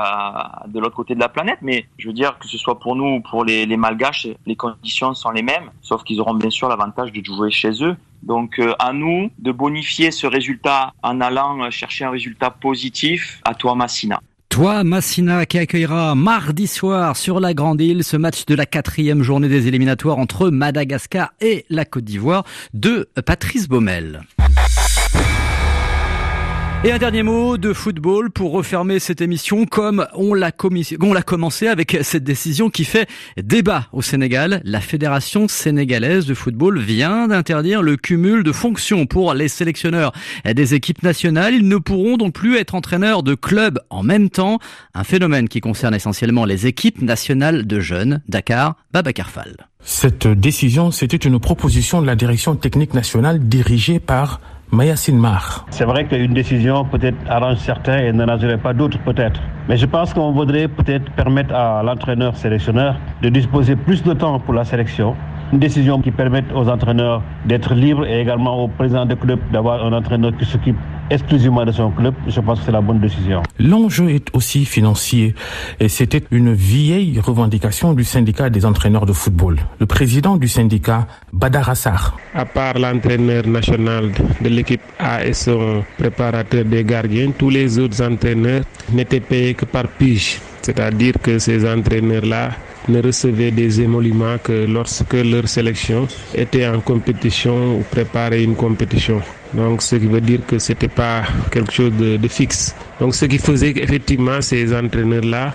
de 0.67 0.79
l'autre 0.79 0.95
côté 0.95 1.13
de 1.13 1.19
la 1.19 1.27
planète. 1.27 1.57
Mais 1.61 1.85
je 1.97 2.07
veux 2.07 2.13
dire 2.13 2.37
que 2.39 2.47
ce 2.47 2.57
soit 2.57 2.79
pour 2.79 2.95
nous 2.95 3.15
ou 3.15 3.19
pour 3.19 3.43
les 3.43 3.75
Malgaches, 3.75 4.27
les 4.45 4.55
conditions 4.55 5.13
sont 5.13 5.31
les 5.31 5.41
mêmes, 5.41 5.71
sauf 5.81 6.03
qu'ils 6.03 6.21
auront 6.21 6.35
bien 6.35 6.51
sûr 6.51 6.69
l'avantage 6.69 7.11
de 7.11 7.21
jouer 7.25 7.51
chez 7.51 7.83
eux. 7.83 7.97
Donc 8.23 8.59
euh, 8.59 8.73
à 8.79 8.93
nous 8.93 9.29
de 9.39 9.51
bonifier 9.51 10.11
ce 10.11 10.27
résultat 10.27 10.93
en 11.03 11.21
allant 11.21 11.69
chercher 11.71 12.05
un 12.05 12.11
résultat 12.11 12.49
positif 12.49 13.41
à 13.43 13.53
toi 13.55 13.75
Massina. 13.75 14.21
Toi, 14.51 14.83
Massina, 14.83 15.45
qui 15.45 15.57
accueillera 15.57 16.13
mardi 16.13 16.67
soir 16.67 17.15
sur 17.15 17.39
la 17.39 17.53
Grande 17.53 17.79
Île 17.79 18.03
ce 18.03 18.17
match 18.17 18.45
de 18.45 18.53
la 18.53 18.65
quatrième 18.65 19.23
journée 19.23 19.47
des 19.47 19.69
éliminatoires 19.69 20.17
entre 20.17 20.49
Madagascar 20.49 21.31
et 21.39 21.65
la 21.69 21.85
Côte 21.85 22.03
d'Ivoire 22.03 22.43
de 22.73 23.07
Patrice 23.25 23.69
Baumel. 23.69 24.23
Et 26.83 26.91
un 26.91 26.97
dernier 26.97 27.21
mot 27.21 27.59
de 27.59 27.73
football 27.73 28.31
pour 28.31 28.53
refermer 28.53 28.97
cette 28.97 29.21
émission 29.21 29.67
comme 29.67 30.07
on 30.15 30.33
l'a 30.33 30.51
commencé 30.51 31.67
avec 31.67 31.99
cette 32.01 32.23
décision 32.23 32.71
qui 32.71 32.85
fait 32.85 33.07
débat 33.37 33.85
au 33.93 34.01
Sénégal. 34.01 34.61
La 34.65 34.81
Fédération 34.81 35.47
sénégalaise 35.47 36.25
de 36.25 36.33
football 36.33 36.79
vient 36.79 37.27
d'interdire 37.27 37.83
le 37.83 37.97
cumul 37.97 38.41
de 38.43 38.51
fonctions 38.51 39.05
pour 39.05 39.35
les 39.35 39.47
sélectionneurs 39.47 40.11
des 40.43 40.73
équipes 40.73 41.03
nationales. 41.03 41.53
Ils 41.53 41.67
ne 41.67 41.77
pourront 41.77 42.17
donc 42.17 42.33
plus 42.33 42.57
être 42.57 42.73
entraîneurs 42.73 43.21
de 43.21 43.35
clubs 43.35 43.79
en 43.91 44.01
même 44.01 44.31
temps. 44.31 44.57
Un 44.95 45.03
phénomène 45.03 45.49
qui 45.49 45.59
concerne 45.59 45.93
essentiellement 45.93 46.45
les 46.45 46.65
équipes 46.65 47.03
nationales 47.03 47.67
de 47.67 47.79
jeunes. 47.79 48.23
Dakar, 48.27 48.75
Babacar 48.91 49.29
Fall. 49.29 49.55
Cette 49.83 50.27
décision, 50.27 50.89
c'était 50.89 51.17
une 51.17 51.39
proposition 51.39 52.01
de 52.01 52.07
la 52.07 52.15
direction 52.15 52.55
technique 52.55 52.95
nationale 52.95 53.39
dirigée 53.47 53.99
par 53.99 54.41
C'est 55.69 55.83
vrai 55.83 56.05
qu'une 56.05 56.33
décision 56.33 56.85
peut-être 56.85 57.17
arrange 57.27 57.57
certains 57.57 57.97
et 57.97 58.13
n'arrangerait 58.13 58.57
pas 58.57 58.73
d'autres 58.73 58.97
peut-être. 58.99 59.41
Mais 59.67 59.75
je 59.75 59.85
pense 59.85 60.13
qu'on 60.13 60.31
voudrait 60.31 60.69
peut-être 60.69 61.11
permettre 61.11 61.53
à 61.53 61.83
l'entraîneur 61.83 62.37
sélectionneur 62.37 62.95
de 63.21 63.27
disposer 63.27 63.75
plus 63.75 64.01
de 64.01 64.13
temps 64.13 64.39
pour 64.39 64.53
la 64.53 64.63
sélection. 64.63 65.13
Une 65.51 65.59
décision 65.59 66.01
qui 66.01 66.11
permette 66.11 66.45
aux 66.55 66.69
entraîneurs 66.69 67.21
d'être 67.45 67.73
libres 67.73 68.05
et 68.05 68.21
également 68.21 68.63
au 68.63 68.69
président 68.69 69.05
de 69.05 69.15
club 69.15 69.39
d'avoir 69.51 69.85
un 69.85 69.91
entraîneur 69.91 70.31
qui 70.37 70.45
s'occupe 70.45 70.77
exclusivement 71.11 71.65
de 71.65 71.71
son 71.71 71.91
club, 71.91 72.15
je 72.27 72.39
pense 72.39 72.59
que 72.59 72.65
c'est 72.65 72.71
la 72.71 72.81
bonne 72.81 72.99
décision. 72.99 73.43
L'enjeu 73.59 74.09
est 74.09 74.27
aussi 74.33 74.65
financier 74.65 75.35
et 75.79 75.89
c'était 75.89 76.23
une 76.31 76.53
vieille 76.53 77.19
revendication 77.19 77.93
du 77.93 78.03
syndicat 78.03 78.49
des 78.49 78.65
entraîneurs 78.65 79.05
de 79.05 79.13
football. 79.13 79.57
Le 79.79 79.85
président 79.85 80.37
du 80.37 80.47
syndicat, 80.47 81.07
Badar 81.33 81.69
Assar. 81.69 82.17
À 82.33 82.45
part 82.45 82.79
l'entraîneur 82.79 83.45
national 83.45 84.11
de 84.41 84.49
l'équipe 84.49 84.81
A 84.99 85.25
et 85.25 85.33
son 85.33 85.83
préparateur 85.97 86.63
des 86.63 86.83
gardiens, 86.83 87.31
tous 87.37 87.49
les 87.49 87.77
autres 87.77 88.01
entraîneurs 88.01 88.63
n'étaient 88.91 89.19
payés 89.19 89.53
que 89.53 89.65
par 89.65 89.87
pige. 89.87 90.39
C'est-à-dire 90.61 91.15
que 91.21 91.39
ces 91.39 91.69
entraîneurs-là 91.69 92.51
ne 92.87 93.01
recevaient 93.01 93.51
des 93.51 93.81
émoluments 93.81 94.37
que 94.41 94.65
lorsque 94.67 95.13
leur 95.13 95.47
sélection 95.47 96.07
était 96.33 96.67
en 96.67 96.79
compétition 96.79 97.77
ou 97.77 97.83
préparait 97.91 98.43
une 98.43 98.55
compétition. 98.55 99.21
Donc, 99.53 99.81
ce 99.81 99.95
qui 99.95 100.07
veut 100.07 100.21
dire 100.21 100.39
que 100.47 100.59
c'était 100.59 100.87
pas 100.87 101.23
quelque 101.51 101.71
chose 101.73 101.91
de, 101.93 102.17
de 102.17 102.27
fixe. 102.27 102.75
Donc, 102.99 103.15
ce 103.15 103.25
qui 103.25 103.37
faisait 103.37 103.73
qu'effectivement, 103.73 104.41
ces 104.41 104.73
entraîneurs-là 104.73 105.53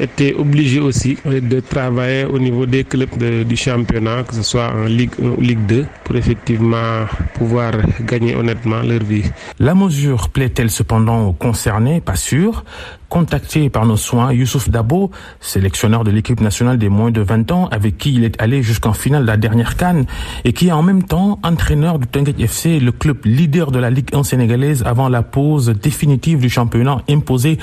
étaient 0.00 0.34
obligés 0.34 0.80
aussi 0.80 1.18
de 1.24 1.60
travailler 1.60 2.24
au 2.24 2.38
niveau 2.38 2.66
des 2.66 2.84
clubs 2.84 3.16
du 3.18 3.56
championnat, 3.56 4.22
que 4.22 4.34
ce 4.34 4.42
soit 4.42 4.70
en 4.72 4.84
Ligue 4.84 5.10
1 5.20 5.26
ou 5.30 5.40
Ligue 5.40 5.66
2, 5.66 5.86
pour 6.04 6.16
effectivement 6.16 7.06
pouvoir 7.34 7.72
gagner 8.02 8.36
honnêtement 8.36 8.82
leur 8.82 9.02
vie. 9.02 9.24
La 9.58 9.74
mesure 9.74 10.28
plaît-elle 10.28 10.70
cependant 10.70 11.26
aux 11.26 11.32
concernés? 11.32 12.00
Pas 12.00 12.16
sûr. 12.16 12.64
Contacté 13.08 13.70
par 13.70 13.86
nos 13.86 13.96
soins, 13.96 14.34
Youssouf 14.34 14.68
Dabo, 14.68 15.10
sélectionneur 15.40 16.04
de 16.04 16.10
l'équipe 16.10 16.42
nationale 16.42 16.76
des 16.76 16.90
moins 16.90 17.10
de 17.10 17.22
20 17.22 17.50
ans, 17.52 17.68
avec 17.70 17.96
qui 17.96 18.12
il 18.12 18.22
est 18.22 18.40
allé 18.40 18.62
jusqu'en 18.62 18.92
finale 18.92 19.22
de 19.22 19.28
la 19.28 19.38
dernière 19.38 19.76
canne, 19.76 20.04
et 20.44 20.52
qui 20.52 20.68
est 20.68 20.72
en 20.72 20.82
même 20.82 21.02
temps 21.02 21.38
entraîneur 21.42 21.98
du 21.98 22.06
Tenguet 22.06 22.34
FC, 22.38 22.78
le 22.80 22.92
club 22.92 23.24
leader 23.24 23.70
de 23.70 23.78
la 23.78 23.88
Ligue 23.88 24.14
1 24.14 24.24
sénégalaise 24.24 24.82
avant 24.84 25.08
la 25.08 25.22
pause 25.22 25.70
définitive 25.70 26.40
du 26.40 26.50
championnat 26.50 26.98
imposée 27.08 27.56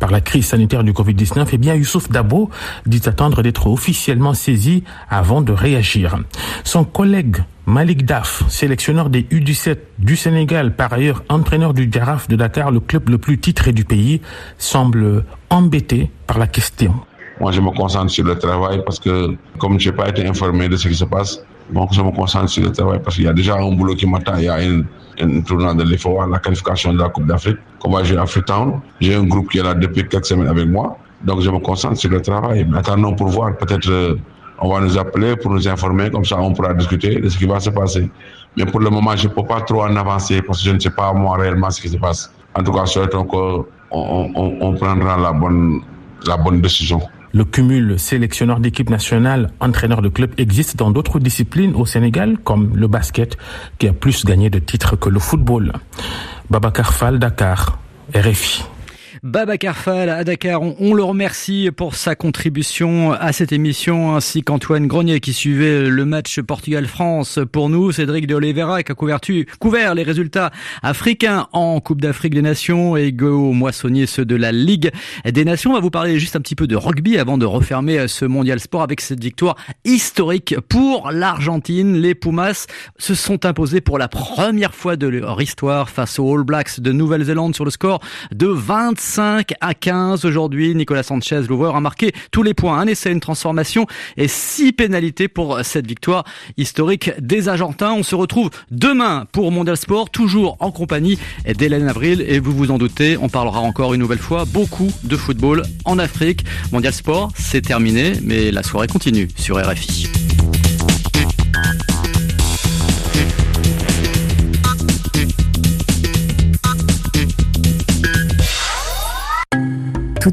par 0.00 0.10
la 0.10 0.20
crise 0.20 0.46
sanitaire 0.46 0.84
du 0.84 0.92
Covid-19, 0.92 1.46
eh 1.50 1.58
bien, 1.58 1.74
Youssouf 1.74 2.10
Dabo 2.10 2.50
dit 2.84 3.00
attendre 3.06 3.42
d'être 3.42 3.68
officiellement 3.68 4.34
saisi 4.34 4.84
avant 5.08 5.40
de 5.40 5.52
réagir. 5.52 6.18
Son 6.62 6.84
collègue 6.84 7.38
Malik 7.70 8.04
Daf, 8.04 8.42
sélectionneur 8.48 9.10
des 9.10 9.22
U17 9.22 9.78
du 10.00 10.16
Sénégal, 10.16 10.74
par 10.74 10.92
ailleurs 10.92 11.22
entraîneur 11.28 11.72
du 11.72 11.88
Giraffe 11.90 12.26
de 12.26 12.34
Dakar, 12.34 12.72
le 12.72 12.80
club 12.80 13.08
le 13.08 13.16
plus 13.16 13.38
titré 13.38 13.70
du 13.72 13.84
pays, 13.84 14.20
semble 14.58 15.24
embêté 15.50 16.10
par 16.26 16.38
la 16.38 16.48
question. 16.48 16.92
Moi, 17.38 17.52
je 17.52 17.60
me 17.60 17.70
concentre 17.70 18.10
sur 18.10 18.24
le 18.24 18.36
travail 18.36 18.82
parce 18.84 18.98
que, 18.98 19.36
comme 19.58 19.78
je 19.78 19.88
n'ai 19.88 19.94
pas 19.94 20.08
été 20.08 20.26
informé 20.26 20.68
de 20.68 20.76
ce 20.76 20.88
qui 20.88 20.96
se 20.96 21.04
passe, 21.04 21.44
donc 21.72 21.92
je 21.92 22.02
me 22.02 22.10
concentre 22.10 22.48
sur 22.48 22.64
le 22.64 22.72
travail 22.72 22.98
parce 23.04 23.14
qu'il 23.14 23.26
y 23.26 23.28
a 23.28 23.32
déjà 23.32 23.54
un 23.54 23.70
boulot 23.70 23.94
qui 23.94 24.08
m'attend. 24.08 24.36
Il 24.38 24.46
y 24.46 24.48
a 24.48 24.60
une, 24.64 24.84
une 25.20 25.44
tournoi 25.44 25.72
de 25.74 25.84
l'EFOA, 25.84 26.26
la 26.26 26.40
qualification 26.40 26.92
de 26.92 26.98
la 26.98 27.08
Coupe 27.08 27.26
d'Afrique, 27.26 27.58
qu'on 27.78 27.92
va 27.92 28.02
jouer 28.02 28.18
à 28.18 28.26
Freetown. 28.26 28.80
J'ai 29.00 29.14
un 29.14 29.22
groupe 29.22 29.48
qui 29.48 29.58
est 29.58 29.62
là 29.62 29.74
depuis 29.74 30.08
quelques 30.08 30.26
semaines 30.26 30.48
avec 30.48 30.66
moi. 30.66 30.98
Donc, 31.22 31.40
je 31.40 31.48
me 31.48 31.60
concentre 31.60 31.98
sur 31.98 32.10
le 32.10 32.20
travail. 32.20 32.66
Attendons 32.74 33.14
pour 33.14 33.28
voir. 33.28 33.56
Peut-être 33.56 33.88
euh, 33.88 34.16
on 34.60 34.68
va 34.72 34.80
nous 34.80 34.98
appeler 34.98 35.36
pour 35.36 35.50
nous 35.52 35.66
informer, 35.68 36.10
comme 36.10 36.24
ça 36.24 36.38
on 36.38 36.52
pourra 36.52 36.74
discuter 36.74 37.20
de 37.20 37.28
ce 37.28 37.38
qui 37.38 37.46
va 37.46 37.60
se 37.60 37.70
passer. 37.70 38.10
Mais 38.56 38.66
pour 38.66 38.80
le 38.80 38.90
moment, 38.90 39.16
je 39.16 39.28
ne 39.28 39.32
peux 39.32 39.44
pas 39.44 39.60
trop 39.62 39.82
en 39.82 39.96
avancer 39.96 40.42
parce 40.42 40.58
que 40.62 40.68
je 40.68 40.74
ne 40.74 40.80
sais 40.80 40.90
pas 40.90 41.12
moi 41.12 41.36
réellement 41.36 41.70
ce 41.70 41.80
qui 41.80 41.88
se 41.88 41.96
passe. 41.96 42.32
En 42.54 42.62
tout 42.62 42.72
cas, 42.72 42.84
souhaitons 42.86 43.24
qu'on 43.24 43.64
on, 43.90 44.56
on 44.60 44.74
prendra 44.74 45.16
la 45.16 45.32
bonne, 45.32 45.80
la 46.26 46.36
bonne 46.36 46.60
décision. 46.60 47.00
Le 47.32 47.44
cumul 47.44 47.96
sélectionneur 47.96 48.58
d'équipe 48.58 48.90
nationale, 48.90 49.52
entraîneur 49.60 50.02
de 50.02 50.08
club 50.08 50.32
existe 50.36 50.76
dans 50.76 50.90
d'autres 50.90 51.20
disciplines 51.20 51.76
au 51.76 51.86
Sénégal, 51.86 52.38
comme 52.42 52.72
le 52.74 52.88
basket, 52.88 53.38
qui 53.78 53.86
a 53.86 53.92
plus 53.92 54.24
gagné 54.24 54.50
de 54.50 54.58
titres 54.58 54.96
que 54.96 55.08
le 55.08 55.20
football. 55.20 55.72
Babacar 56.50 56.92
Fall, 56.92 57.20
Dakar, 57.20 57.78
RFI. 58.12 58.64
Baba 59.22 59.58
Carfal 59.58 60.08
à 60.08 60.24
Dakar. 60.24 60.62
On, 60.62 60.94
le 60.94 61.02
remercie 61.02 61.70
pour 61.76 61.94
sa 61.94 62.14
contribution 62.14 63.12
à 63.12 63.32
cette 63.32 63.52
émission, 63.52 64.16
ainsi 64.16 64.42
qu'Antoine 64.42 64.86
Grenier 64.86 65.20
qui 65.20 65.34
suivait 65.34 65.90
le 65.90 66.04
match 66.06 66.40
Portugal-France 66.40 67.38
pour 67.52 67.68
nous. 67.68 67.92
Cédric 67.92 68.26
de 68.26 68.34
Oliveira 68.34 68.82
qui 68.82 68.92
a 68.92 68.94
couvert 68.94 69.94
les 69.94 70.02
résultats 70.04 70.50
africains 70.82 71.48
en 71.52 71.80
Coupe 71.80 72.00
d'Afrique 72.00 72.32
des 72.34 72.40
Nations 72.40 72.96
et 72.96 73.12
Go 73.12 73.52
Moissonnier 73.52 74.06
ceux 74.06 74.24
de 74.24 74.36
la 74.36 74.52
Ligue 74.52 74.90
des 75.26 75.44
Nations. 75.44 75.72
On 75.72 75.74
va 75.74 75.80
vous 75.80 75.90
parler 75.90 76.18
juste 76.18 76.36
un 76.36 76.40
petit 76.40 76.56
peu 76.56 76.66
de 76.66 76.76
rugby 76.76 77.18
avant 77.18 77.36
de 77.36 77.44
refermer 77.44 78.08
ce 78.08 78.24
mondial 78.24 78.58
sport 78.58 78.82
avec 78.82 79.02
cette 79.02 79.22
victoire 79.22 79.56
historique 79.84 80.54
pour 80.70 81.10
l'Argentine. 81.10 81.98
Les 81.98 82.14
Pumas 82.14 82.66
se 82.96 83.14
sont 83.14 83.44
imposés 83.44 83.82
pour 83.82 83.98
la 83.98 84.08
première 84.08 84.74
fois 84.74 84.96
de 84.96 85.08
leur 85.08 85.42
histoire 85.42 85.90
face 85.90 86.18
aux 86.18 86.34
All 86.34 86.42
Blacks 86.42 86.80
de 86.80 86.90
Nouvelle-Zélande 86.90 87.54
sur 87.54 87.66
le 87.66 87.70
score 87.70 88.00
de 88.32 88.46
25 88.46 89.09
25 89.10 89.54
à 89.60 89.74
15 89.74 90.24
aujourd'hui. 90.24 90.72
Nicolas 90.76 91.02
Sanchez, 91.02 91.40
l'ouvreur, 91.48 91.74
a 91.74 91.80
marqué 91.80 92.12
tous 92.30 92.44
les 92.44 92.54
points. 92.54 92.78
Un 92.78 92.86
essai, 92.86 93.10
une 93.10 93.18
transformation 93.18 93.86
et 94.16 94.28
six 94.28 94.72
pénalités 94.72 95.26
pour 95.26 95.58
cette 95.64 95.86
victoire 95.86 96.22
historique 96.56 97.10
des 97.18 97.48
Argentins. 97.48 97.92
On 97.92 98.04
se 98.04 98.14
retrouve 98.14 98.50
demain 98.70 99.26
pour 99.32 99.50
Mondial 99.50 99.76
Sport, 99.76 100.10
toujours 100.10 100.56
en 100.60 100.70
compagnie 100.70 101.18
d'Hélène 101.44 101.88
Avril. 101.88 102.24
Et 102.28 102.38
vous 102.38 102.52
vous 102.52 102.70
en 102.70 102.78
doutez, 102.78 103.16
on 103.16 103.28
parlera 103.28 103.58
encore 103.58 103.94
une 103.94 104.00
nouvelle 104.00 104.18
fois 104.18 104.44
beaucoup 104.44 104.92
de 105.02 105.16
football 105.16 105.64
en 105.84 105.98
Afrique. 105.98 106.44
Mondial 106.70 106.92
Sport, 106.92 107.32
c'est 107.34 107.62
terminé, 107.62 108.12
mais 108.22 108.52
la 108.52 108.62
soirée 108.62 108.86
continue 108.86 109.26
sur 109.34 109.56
RFI. 109.60 110.08